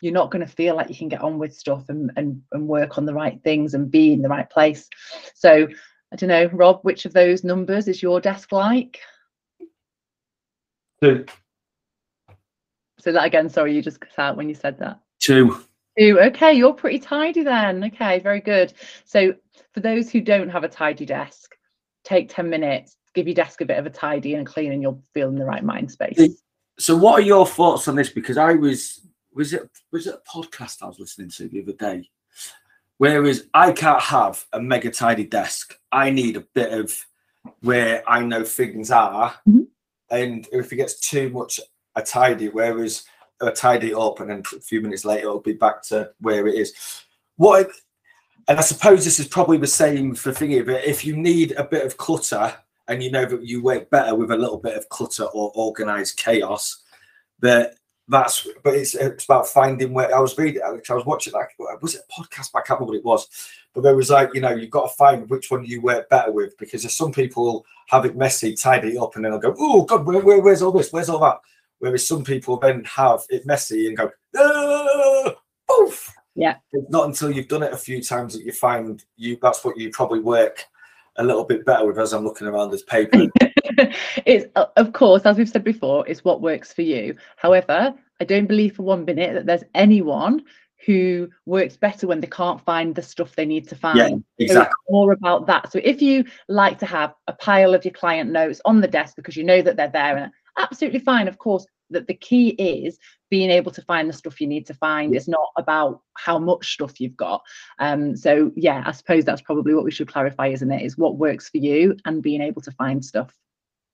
you're 0.00 0.14
not 0.14 0.30
going 0.30 0.46
to 0.46 0.52
feel 0.52 0.76
like 0.76 0.88
you 0.88 0.96
can 0.96 1.08
get 1.08 1.20
on 1.20 1.38
with 1.38 1.54
stuff 1.54 1.90
and, 1.90 2.10
and, 2.16 2.42
and 2.52 2.66
work 2.66 2.96
on 2.96 3.04
the 3.04 3.12
right 3.12 3.38
things 3.44 3.74
and 3.74 3.90
be 3.90 4.14
in 4.14 4.22
the 4.22 4.28
right 4.28 4.48
place. 4.48 4.88
So 5.34 5.68
I 6.12 6.16
don't 6.16 6.28
know, 6.28 6.46
Rob, 6.46 6.80
which 6.82 7.04
of 7.04 7.12
those 7.12 7.44
numbers 7.44 7.86
is 7.88 8.02
your 8.02 8.20
desk 8.20 8.52
like? 8.52 9.00
Two. 11.02 11.24
So 12.98 13.12
that 13.12 13.24
again, 13.24 13.48
sorry, 13.48 13.74
you 13.74 13.80
just 13.80 14.00
cut 14.00 14.18
out 14.18 14.36
when 14.36 14.48
you 14.48 14.54
said 14.54 14.78
that. 14.78 15.00
Two. 15.20 15.60
Two. 15.98 16.20
Okay, 16.20 16.52
you're 16.52 16.74
pretty 16.74 16.98
tidy 16.98 17.42
then. 17.42 17.84
Okay, 17.84 18.18
very 18.18 18.40
good. 18.40 18.72
So 19.04 19.34
for 19.72 19.80
those 19.80 20.10
who 20.10 20.20
don't 20.20 20.48
have 20.48 20.64
a 20.64 20.68
tidy 20.68 21.06
desk, 21.06 21.56
take 22.04 22.28
10 22.28 22.50
minutes, 22.50 22.96
give 23.14 23.26
your 23.26 23.34
desk 23.34 23.60
a 23.60 23.66
bit 23.66 23.78
of 23.78 23.86
a 23.86 23.90
tidy 23.90 24.34
and 24.34 24.46
clean, 24.46 24.72
and 24.72 24.82
you'll 24.82 25.02
feel 25.14 25.28
in 25.28 25.36
the 25.36 25.44
right 25.44 25.64
mind 25.64 25.90
space. 25.90 26.42
So 26.78 26.96
what 26.96 27.20
are 27.20 27.22
your 27.22 27.46
thoughts 27.46 27.88
on 27.88 27.94
this? 27.94 28.10
Because 28.10 28.36
I 28.36 28.54
was 28.54 29.06
was 29.32 29.52
it 29.52 29.70
was 29.92 30.06
it 30.06 30.14
a 30.14 30.30
podcast 30.30 30.82
I 30.82 30.86
was 30.86 30.98
listening 30.98 31.30
to 31.30 31.48
the 31.48 31.62
other 31.62 31.72
day 31.72 32.10
Whereas 33.00 33.46
I 33.54 33.72
can't 33.72 34.02
have 34.02 34.44
a 34.52 34.60
mega 34.60 34.90
tidy 34.90 35.24
desk. 35.24 35.74
I 35.90 36.10
need 36.10 36.36
a 36.36 36.44
bit 36.52 36.70
of 36.70 36.94
where 37.62 38.02
I 38.06 38.20
know 38.22 38.44
things 38.44 38.90
are. 38.90 39.30
Mm-hmm. 39.48 39.62
And 40.10 40.46
if 40.52 40.70
it 40.70 40.76
gets 40.76 41.00
too 41.00 41.30
much 41.30 41.60
a 41.96 42.02
tidy, 42.02 42.50
whereas 42.50 43.04
a 43.40 43.52
tidy 43.52 43.94
up 43.94 44.20
and 44.20 44.28
then 44.28 44.42
a 44.54 44.60
few 44.60 44.82
minutes 44.82 45.06
later 45.06 45.28
it'll 45.28 45.40
be 45.40 45.54
back 45.54 45.82
to 45.84 46.10
where 46.20 46.46
it 46.46 46.56
is. 46.56 46.74
What 47.36 47.70
and 48.48 48.58
I 48.58 48.60
suppose 48.60 49.02
this 49.02 49.18
is 49.18 49.28
probably 49.28 49.56
the 49.56 49.66
same 49.66 50.14
for 50.14 50.30
thingy, 50.30 50.66
but 50.66 50.84
if 50.84 51.02
you 51.02 51.16
need 51.16 51.52
a 51.52 51.64
bit 51.64 51.86
of 51.86 51.96
clutter 51.96 52.54
and 52.86 53.02
you 53.02 53.10
know 53.10 53.24
that 53.24 53.46
you 53.46 53.62
work 53.62 53.88
better 53.88 54.14
with 54.14 54.30
a 54.30 54.36
little 54.36 54.58
bit 54.58 54.76
of 54.76 54.90
clutter 54.90 55.24
or 55.24 55.50
organized 55.54 56.18
chaos, 56.18 56.82
that 57.38 57.76
that's 58.10 58.46
but 58.64 58.74
it's 58.74 58.94
it's 58.94 59.24
about 59.24 59.46
finding 59.46 59.92
where 59.92 60.14
I 60.14 60.18
was 60.18 60.36
reading 60.36 60.62
I 60.62 60.72
was 60.72 61.06
watching 61.06 61.32
like 61.32 61.50
was 61.80 61.94
it 61.94 62.02
a 62.08 62.12
podcast? 62.12 62.50
I 62.54 62.60
can't 62.60 62.80
remember 62.80 62.86
what 62.86 62.96
it 62.96 63.04
was, 63.04 63.28
but 63.72 63.82
there 63.82 63.94
was 63.94 64.10
like 64.10 64.34
you 64.34 64.40
know 64.40 64.50
you've 64.50 64.70
got 64.70 64.88
to 64.88 64.96
find 64.96 65.30
which 65.30 65.50
one 65.50 65.64
you 65.64 65.80
work 65.80 66.08
better 66.08 66.32
with 66.32 66.58
because 66.58 66.82
there's 66.82 66.94
some 66.94 67.12
people 67.12 67.64
have 67.88 68.04
it 68.04 68.16
messy, 68.16 68.54
tidy 68.54 68.96
it 68.96 68.98
up, 68.98 69.14
and 69.14 69.24
then 69.24 69.32
they'll 69.32 69.40
go, 69.40 69.54
oh 69.58 69.84
god, 69.84 70.04
where, 70.04 70.20
where, 70.20 70.40
where's 70.40 70.60
all 70.60 70.72
this? 70.72 70.92
Where's 70.92 71.08
all 71.08 71.20
that? 71.20 71.38
Whereas 71.78 72.06
some 72.06 72.24
people 72.24 72.58
then 72.58 72.84
have 72.84 73.20
it 73.30 73.46
messy 73.46 73.86
and 73.86 73.96
go, 73.96 74.10
ah, 74.36 75.34
poof. 75.68 76.12
Yeah. 76.34 76.56
It's 76.72 76.90
not 76.90 77.06
until 77.06 77.30
you've 77.30 77.48
done 77.48 77.62
it 77.62 77.72
a 77.72 77.76
few 77.76 78.02
times 78.02 78.34
that 78.34 78.44
you 78.44 78.52
find 78.52 79.04
you 79.16 79.38
that's 79.40 79.64
what 79.64 79.78
you 79.78 79.90
probably 79.90 80.20
work 80.20 80.64
a 81.16 81.24
little 81.24 81.44
bit 81.44 81.64
better 81.64 81.86
with 81.86 81.98
as 81.98 82.12
I'm 82.12 82.24
looking 82.24 82.46
around 82.46 82.70
this 82.70 82.82
paper. 82.82 83.26
it's 84.26 84.46
of 84.76 84.92
course, 84.92 85.22
as 85.24 85.36
we've 85.36 85.48
said 85.48 85.64
before, 85.64 86.06
it's 86.06 86.24
what 86.24 86.40
works 86.40 86.72
for 86.72 86.82
you. 86.82 87.16
However, 87.36 87.94
I 88.20 88.24
don't 88.24 88.46
believe 88.46 88.76
for 88.76 88.82
one 88.82 89.04
minute 89.04 89.34
that 89.34 89.46
there's 89.46 89.64
anyone 89.74 90.42
who 90.86 91.28
works 91.46 91.76
better 91.76 92.06
when 92.06 92.20
they 92.20 92.26
can't 92.26 92.64
find 92.64 92.94
the 92.94 93.02
stuff 93.02 93.36
they 93.36 93.44
need 93.44 93.68
to 93.68 93.76
find. 93.76 93.98
Yeah, 93.98 94.46
exactly. 94.46 94.72
So 94.88 94.92
more 94.92 95.12
about 95.12 95.46
that. 95.46 95.70
So 95.70 95.80
if 95.84 96.00
you 96.00 96.24
like 96.48 96.78
to 96.78 96.86
have 96.86 97.14
a 97.26 97.32
pile 97.34 97.74
of 97.74 97.84
your 97.84 97.92
client 97.92 98.30
notes 98.30 98.60
on 98.64 98.80
the 98.80 98.88
desk 98.88 99.16
because 99.16 99.36
you 99.36 99.44
know 99.44 99.60
that 99.62 99.76
they're 99.76 99.88
there 99.88 100.16
and 100.16 100.32
absolutely 100.56 101.00
fine, 101.00 101.28
of 101.28 101.38
course, 101.38 101.66
that 101.90 102.06
the 102.06 102.14
key 102.14 102.50
is 102.50 102.98
being 103.30 103.50
able 103.50 103.70
to 103.72 103.82
find 103.82 104.08
the 104.08 104.12
stuff 104.12 104.40
you 104.40 104.46
need 104.46 104.66
to 104.66 104.74
find. 104.74 105.14
It's 105.14 105.28
not 105.28 105.48
about 105.56 106.02
how 106.14 106.38
much 106.38 106.74
stuff 106.74 107.00
you've 107.00 107.16
got. 107.16 107.42
Um, 107.78 108.16
so 108.16 108.50
yeah, 108.56 108.82
I 108.84 108.92
suppose 108.92 109.24
that's 109.24 109.42
probably 109.42 109.74
what 109.74 109.84
we 109.84 109.90
should 109.90 110.08
clarify, 110.08 110.48
isn't 110.48 110.70
it? 110.70 110.82
Is 110.82 110.98
what 110.98 111.18
works 111.18 111.48
for 111.48 111.58
you 111.58 111.96
and 112.04 112.22
being 112.22 112.40
able 112.40 112.62
to 112.62 112.72
find 112.72 113.04
stuff. 113.04 113.34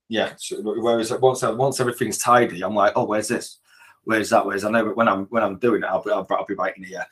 Yeah. 0.08 0.32
Whereas 0.62 1.12
once 1.20 1.42
once 1.42 1.80
everything's 1.80 2.18
tidy, 2.18 2.62
I'm 2.62 2.74
like, 2.74 2.92
oh, 2.96 3.04
where's 3.04 3.28
this? 3.28 3.58
Where's 4.04 4.30
that? 4.30 4.46
Where's 4.46 4.64
I 4.64 4.70
know 4.70 4.86
when 4.90 5.08
I'm 5.08 5.24
when 5.26 5.42
I'm 5.42 5.58
doing 5.58 5.82
it, 5.82 5.86
I'll 5.86 6.02
be 6.02 6.10
I'll, 6.10 6.26
I'll 6.30 6.46
be 6.46 6.54
writing 6.54 6.84
here. 6.84 7.04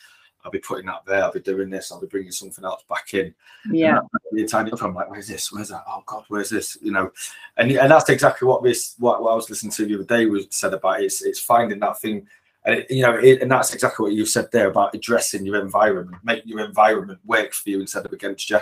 I'll 0.45 0.51
be 0.51 0.59
putting 0.59 0.87
that 0.87 1.07
there. 1.07 1.23
I'll 1.23 1.33
be 1.33 1.41
doing 1.41 1.71
this. 1.71 1.91
I'll 1.91 2.01
be 2.01 2.07
bringing 2.07 2.31
something 2.31 2.65
else 2.65 2.83
back 2.89 3.15
in. 3.15 3.35
Yeah. 3.71 4.01
Tidy 4.47 4.73
up. 4.73 4.83
I'm 4.83 4.95
like, 4.95 5.11
where's 5.11 5.29
this? 5.29 5.51
Where's 5.51 5.71
that? 5.71 5.85
Oh 5.89 6.03
God, 6.05 6.25
where's 6.29 6.51
this? 6.51 6.77
You 6.83 6.93
know, 6.93 7.11
and 7.57 7.71
and 7.73 7.91
that's 7.91 8.11
exactly 8.11 8.47
what 8.47 8.63
this 8.63 8.95
what, 8.99 9.23
what 9.23 9.33
I 9.33 9.37
was 9.37 9.49
listening 9.49 9.73
to 9.73 9.87
the 9.87 9.95
other 9.95 10.05
day 10.05 10.27
was 10.27 10.47
said 10.51 10.75
about. 10.75 11.01
It. 11.01 11.07
It's 11.07 11.23
it's 11.23 11.41
finding 11.41 11.79
that 11.81 11.99
thing, 11.99 12.27
and 12.67 12.77
it, 12.77 12.91
you 12.91 13.03
know, 13.03 13.15
it, 13.15 13.41
and 13.41 13.51
that's 13.51 13.73
exactly 13.73 14.05
what 14.05 14.13
you 14.13 14.27
said 14.27 14.49
there 14.53 14.69
about 14.69 14.95
addressing 14.95 15.47
your 15.47 15.61
environment, 15.61 16.23
make 16.25 16.43
your 16.45 16.61
environment 16.61 17.21
work 17.25 17.55
for 17.55 17.71
you 17.71 17.81
instead 17.81 18.05
of 18.05 18.13
against 18.13 18.51
you. 18.51 18.59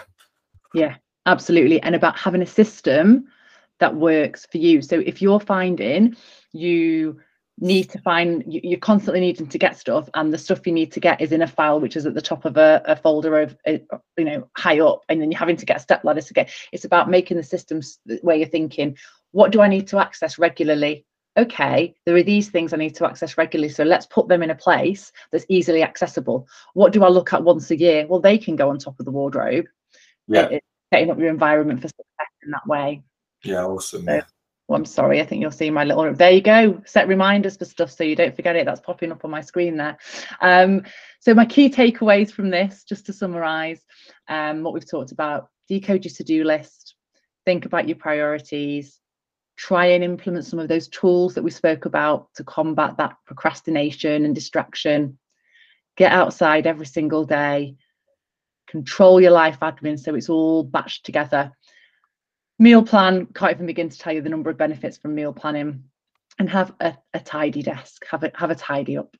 Yeah, 0.75 0.97
absolutely, 1.27 1.83
and 1.83 1.97
about 1.97 2.17
having 2.17 2.43
a 2.43 2.47
system 2.47 3.27
that 3.81 3.97
works 3.97 4.47
for 4.53 4.59
you. 4.59 4.83
So 4.83 5.01
if 5.01 5.21
you're 5.21 5.41
finding 5.41 6.15
you 6.53 7.21
need 7.63 7.89
to 7.89 7.99
find 8.01 8.43
you're 8.47 8.79
constantly 8.79 9.21
needing 9.21 9.47
to 9.47 9.57
get 9.57 9.79
stuff 9.79 10.11
and 10.15 10.33
the 10.33 10.39
stuff 10.39 10.67
you 10.67 10.73
need 10.73 10.91
to 10.91 10.99
get 10.99 11.21
is 11.21 11.31
in 11.31 11.43
a 11.43 11.47
file 11.47 11.79
which 11.79 11.95
is 11.95 12.05
at 12.05 12.13
the 12.13 12.21
top 12.21 12.45
of 12.45 12.57
a, 12.57 12.83
a 12.87 12.97
folder 12.97 13.41
of 13.41 13.57
uh, 13.69 13.79
you 14.19 14.25
know 14.25 14.49
high 14.57 14.81
up 14.81 15.03
and 15.09 15.23
then 15.23 15.31
you're 15.31 15.39
having 15.39 15.57
to 15.57 15.65
get 15.65 15.77
a 15.77 15.81
step 15.81 16.03
ladders 16.03 16.27
to 16.27 16.35
get 16.35 16.53
it's 16.73 16.85
about 16.85 17.09
making 17.09 17.37
the 17.37 17.43
systems 17.43 18.01
where 18.23 18.35
you're 18.35 18.49
thinking 18.49 18.97
what 19.31 19.53
do 19.53 19.61
i 19.61 19.69
need 19.69 19.87
to 19.87 19.99
access 19.99 20.39
regularly? 20.39 21.07
Okay 21.39 21.95
there 22.05 22.17
are 22.17 22.23
these 22.25 22.51
things 22.51 22.73
i 22.73 22.77
need 22.77 22.97
to 22.97 23.07
access 23.07 23.39
regularly 23.39 23.73
so 23.73 23.85
let's 23.85 24.07
put 24.07 24.27
them 24.27 24.43
in 24.43 24.51
a 24.51 24.57
place 24.57 25.13
that's 25.31 25.47
easily 25.49 25.85
accessible. 25.85 26.49
What 26.75 26.93
do 26.93 27.05
i 27.05 27.09
look 27.09 27.33
at 27.33 27.45
once 27.45 27.71
a 27.71 27.79
year? 27.79 28.09
Well 28.09 28.21
they 28.21 28.39
can 28.39 28.57
go 28.57 28.71
on 28.71 28.79
top 28.79 28.99
of 28.99 29.07
the 29.07 29.13
wardrobe. 29.13 29.67
Yeah. 30.27 30.59
Setting 30.93 31.11
up 31.11 31.19
your 31.19 31.29
environment 31.29 31.81
for 31.81 31.89
success 31.89 32.33
in 32.43 32.51
that 32.51 32.67
way. 32.67 33.03
Yeah 33.45 33.65
awesome. 33.65 34.05
So, 34.05 34.21
well, 34.73 34.81
I'm 34.81 34.87
sorry, 34.87 35.21
I 35.21 35.27
think 35.27 35.43
you'll 35.43 35.51
see 35.51 35.69
my 35.69 35.85
little, 35.85 36.15
there 36.15 36.31
you 36.31 36.41
go, 36.41 36.81
set 36.87 37.07
reminders 37.07 37.59
for 37.59 37.67
stuff 37.67 37.91
so 37.91 38.05
you 38.05 38.17
don't 38.17 38.35
forget 38.35 38.57
it. 38.57 38.65
That's 38.65 38.81
popping 38.81 39.13
up 39.13 39.23
on 39.23 39.31
my 39.31 39.43
screen 39.43 39.77
there. 39.77 39.99
Um, 40.41 40.87
so 41.21 41.35
my 41.35 41.45
key 41.45 41.69
takeaways 41.69 42.33
from 42.33 42.49
this, 42.49 42.83
just 42.83 43.05
to 43.05 43.13
summarize 43.13 43.83
um, 44.29 44.63
what 44.63 44.73
we've 44.73 44.91
talked 44.91 45.13
about, 45.13 45.51
decode 45.69 46.07
your 46.07 46.15
to-do 46.15 46.45
list, 46.45 46.95
think 47.45 47.67
about 47.67 47.87
your 47.87 47.99
priorities, 47.99 48.99
try 49.59 49.85
and 49.89 50.03
implement 50.03 50.47
some 50.47 50.59
of 50.59 50.69
those 50.69 50.89
tools 50.89 51.35
that 51.35 51.45
we 51.45 51.51
spoke 51.51 51.85
about 51.85 52.33
to 52.37 52.45
combat 52.45 52.97
that 52.97 53.17
procrastination 53.27 54.25
and 54.25 54.35
distraction, 54.35 55.19
get 55.99 56.13
outside 56.13 56.67
every 56.67 56.87
single 56.87 57.27
day, 57.27 57.77
control 58.69 59.21
your 59.21 59.33
life 59.33 59.59
admin 59.61 60.01
so 60.01 60.15
it's 60.15 60.31
all 60.31 60.67
batched 60.67 61.03
together 61.03 61.53
meal 62.63 62.83
plan 62.83 63.27
can't 63.27 63.53
even 63.53 63.67
begin 63.67 63.89
to 63.89 63.99
tell 63.99 64.13
you 64.13 64.23
the 64.23 64.29
number 64.29 64.49
of 64.49 64.57
benefits 64.57 64.97
from 64.97 65.15
meal 65.15 65.33
planning 65.33 65.83
and 66.39 66.49
have 66.49 66.73
a, 66.81 66.97
a 67.13 67.21
tidy 67.21 67.63
desk 67.63 68.07
have 68.07 68.23
a 68.23 68.31
have 68.35 68.51
a 68.51 68.55
tidy 68.55 68.97
up. 68.97 69.17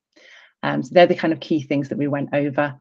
Um, 0.63 0.83
so 0.83 0.91
they're 0.93 1.09
the 1.09 1.17
kind 1.17 1.33
of 1.33 1.41
key 1.41 1.61
things 1.61 1.89
that 1.89 1.99
we 1.99 2.07
went 2.07 2.31
over. 2.33 2.81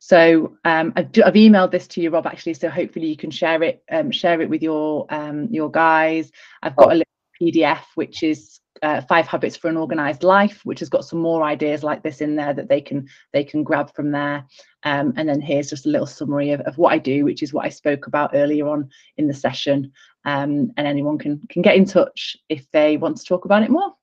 So 0.00 0.56
um, 0.64 0.92
I've, 0.96 1.06
I've, 1.24 1.34
emailed 1.34 1.70
this 1.70 1.86
to 1.88 2.00
you 2.02 2.10
rob 2.10 2.26
actually 2.26 2.54
so 2.54 2.68
hopefully 2.68 3.06
you 3.06 3.16
can 3.16 3.30
share 3.30 3.62
it 3.62 3.82
um, 3.90 4.10
share 4.10 4.42
it 4.42 4.50
with 4.50 4.62
your 4.62 5.06
um, 5.10 5.48
your 5.50 5.70
guys. 5.70 6.32
I've 6.62 6.76
got 6.76 6.88
oh. 6.88 6.94
a 6.94 6.98
little 6.98 7.04
pdf 7.40 7.82
which 7.94 8.22
is 8.22 8.60
uh, 8.82 9.00
five 9.02 9.26
habits 9.26 9.56
for 9.56 9.68
an 9.68 9.76
organized 9.76 10.24
life 10.24 10.60
which 10.64 10.80
has 10.80 10.88
got 10.88 11.04
some 11.04 11.20
more 11.20 11.42
ideas 11.42 11.82
like 11.82 12.02
this 12.02 12.20
in 12.20 12.36
there 12.36 12.52
that 12.52 12.68
they 12.68 12.80
can 12.80 13.08
they 13.32 13.44
can 13.44 13.62
grab 13.62 13.94
from 13.94 14.10
there 14.10 14.44
um, 14.84 15.12
and 15.16 15.28
then 15.28 15.40
here's 15.40 15.70
just 15.70 15.86
a 15.86 15.88
little 15.88 16.06
summary 16.06 16.50
of, 16.50 16.60
of 16.62 16.76
what 16.78 16.92
i 16.92 16.98
do 16.98 17.24
which 17.24 17.42
is 17.42 17.52
what 17.52 17.64
i 17.64 17.68
spoke 17.68 18.06
about 18.06 18.30
earlier 18.34 18.68
on 18.68 18.88
in 19.16 19.26
the 19.26 19.34
session 19.34 19.90
um, 20.24 20.72
and 20.76 20.86
anyone 20.86 21.18
can 21.18 21.40
can 21.48 21.62
get 21.62 21.76
in 21.76 21.84
touch 21.84 22.36
if 22.48 22.70
they 22.70 22.96
want 22.96 23.16
to 23.16 23.24
talk 23.24 23.44
about 23.44 23.62
it 23.62 23.70
more 23.70 23.94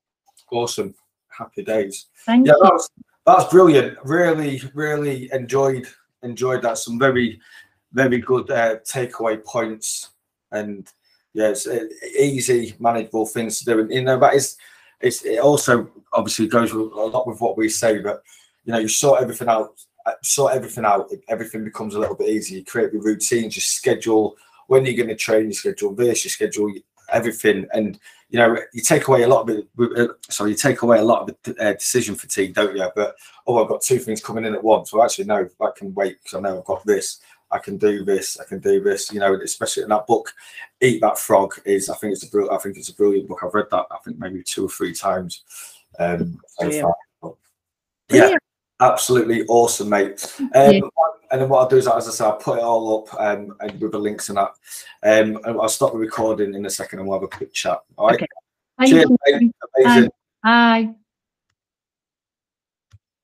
awesome 0.50 0.94
happy 1.30 1.62
days 1.62 2.06
Thank 2.26 2.46
yeah 2.46 2.54
you. 2.60 2.68
that's 2.68 2.88
that's 3.24 3.50
brilliant 3.50 3.96
really 4.04 4.62
really 4.74 5.30
enjoyed 5.32 5.86
enjoyed 6.22 6.62
that 6.62 6.78
some 6.78 6.98
very 6.98 7.40
very 7.92 8.18
good 8.18 8.50
uh, 8.50 8.76
takeaway 8.86 9.42
points 9.44 10.10
and 10.52 10.88
yeah, 11.34 11.48
it's 11.48 11.66
uh, 11.66 11.84
easy, 12.18 12.74
manageable 12.78 13.26
things 13.26 13.58
to 13.58 13.64
do. 13.64 13.80
And 13.80 13.90
you 13.90 14.02
know, 14.02 14.18
but 14.18 14.34
it's 14.34 14.56
it's 15.00 15.24
it 15.24 15.38
also 15.38 15.90
obviously 16.12 16.46
goes 16.46 16.72
a 16.72 16.78
lot 16.78 17.26
with 17.26 17.40
what 17.40 17.56
we 17.56 17.68
say. 17.68 17.98
But 17.98 18.22
you 18.64 18.72
know, 18.72 18.78
you 18.78 18.88
sort 18.88 19.22
everything 19.22 19.48
out, 19.48 19.74
sort 20.22 20.54
everything 20.54 20.84
out. 20.84 21.10
Everything 21.28 21.64
becomes 21.64 21.94
a 21.94 21.98
little 21.98 22.14
bit 22.14 22.28
easier. 22.28 22.58
You 22.58 22.64
create 22.64 22.92
your 22.92 23.02
routines, 23.02 23.56
you 23.56 23.62
schedule 23.62 24.36
when 24.66 24.84
you're 24.84 24.96
going 24.96 25.08
to 25.08 25.16
train, 25.16 25.46
you 25.46 25.54
schedule 25.54 25.94
this, 25.94 26.24
you 26.24 26.30
schedule 26.30 26.72
everything, 27.12 27.66
and 27.72 27.98
you 28.30 28.38
know, 28.38 28.56
you 28.72 28.80
take 28.80 29.08
away 29.08 29.22
a 29.22 29.28
lot 29.28 29.48
of 29.48 29.56
it. 29.56 29.68
Uh, 29.78 30.14
sorry, 30.30 30.50
you 30.50 30.56
take 30.56 30.82
away 30.82 30.98
a 30.98 31.04
lot 31.04 31.28
of 31.28 31.36
the 31.42 31.56
uh, 31.62 31.72
decision 31.72 32.14
fatigue, 32.14 32.54
don't 32.54 32.76
you? 32.76 32.88
But 32.96 33.16
oh, 33.46 33.62
I've 33.62 33.68
got 33.68 33.82
two 33.82 33.98
things 33.98 34.22
coming 34.22 34.44
in 34.44 34.54
at 34.54 34.64
once. 34.64 34.92
Well, 34.92 35.02
actually, 35.02 35.26
no, 35.26 35.48
that 35.60 35.76
can 35.76 35.92
wait 35.94 36.18
because 36.22 36.38
I 36.38 36.40
know 36.40 36.58
I've 36.58 36.64
got 36.64 36.86
this. 36.86 37.20
I 37.52 37.58
can 37.58 37.76
do 37.76 38.02
this, 38.02 38.40
I 38.40 38.44
can 38.44 38.60
do 38.60 38.82
this, 38.82 39.12
you 39.12 39.20
know, 39.20 39.34
especially 39.34 39.82
in 39.82 39.90
that 39.90 40.06
book, 40.06 40.32
Eat 40.80 41.02
That 41.02 41.18
Frog 41.18 41.52
is, 41.66 41.90
I 41.90 41.96
think 41.96 42.14
it's 42.14 42.24
a 42.24 42.30
brilliant, 42.30 42.54
I 42.54 42.58
think 42.58 42.78
it's 42.78 42.88
a 42.88 42.94
brilliant 42.94 43.28
book. 43.28 43.42
I've 43.44 43.52
read 43.52 43.66
that, 43.70 43.86
I 43.90 43.98
think 44.02 44.18
maybe 44.18 44.42
two 44.42 44.64
or 44.64 44.70
three 44.70 44.94
times. 44.94 45.42
Um, 45.98 46.40
so 46.46 46.94
yeah, 48.10 48.34
absolutely 48.82 49.44
awesome, 49.46 49.88
mate. 49.88 50.34
Um, 50.40 50.50
yeah. 50.54 50.80
And 51.30 51.40
then 51.40 51.48
what 51.48 51.60
I'll 51.60 51.68
do 51.68 51.78
is, 51.78 51.88
as 51.88 52.08
I 52.08 52.10
say, 52.10 52.24
I'll 52.24 52.36
put 52.36 52.58
it 52.58 52.62
all 52.62 52.98
up 53.08 53.14
um, 53.18 53.56
and 53.60 53.80
with 53.80 53.92
the 53.92 53.98
links 53.98 54.28
and 54.28 54.36
that. 54.36 54.50
Um, 55.02 55.40
and 55.44 55.58
I'll 55.58 55.68
stop 55.68 55.92
the 55.92 55.98
recording 55.98 56.54
in 56.54 56.66
a 56.66 56.70
second 56.70 56.98
and 56.98 57.08
we'll 57.08 57.18
have 57.18 57.24
a 57.24 57.28
quick 57.28 57.54
chat. 57.54 57.80
All 57.96 58.08
right. 58.08 58.16
Okay. 58.16 58.26
Cheers, 58.86 59.10
mate. 59.26 59.52
Amazing. 59.78 60.10
Bye. 60.42 60.84
Bye. 60.84 60.94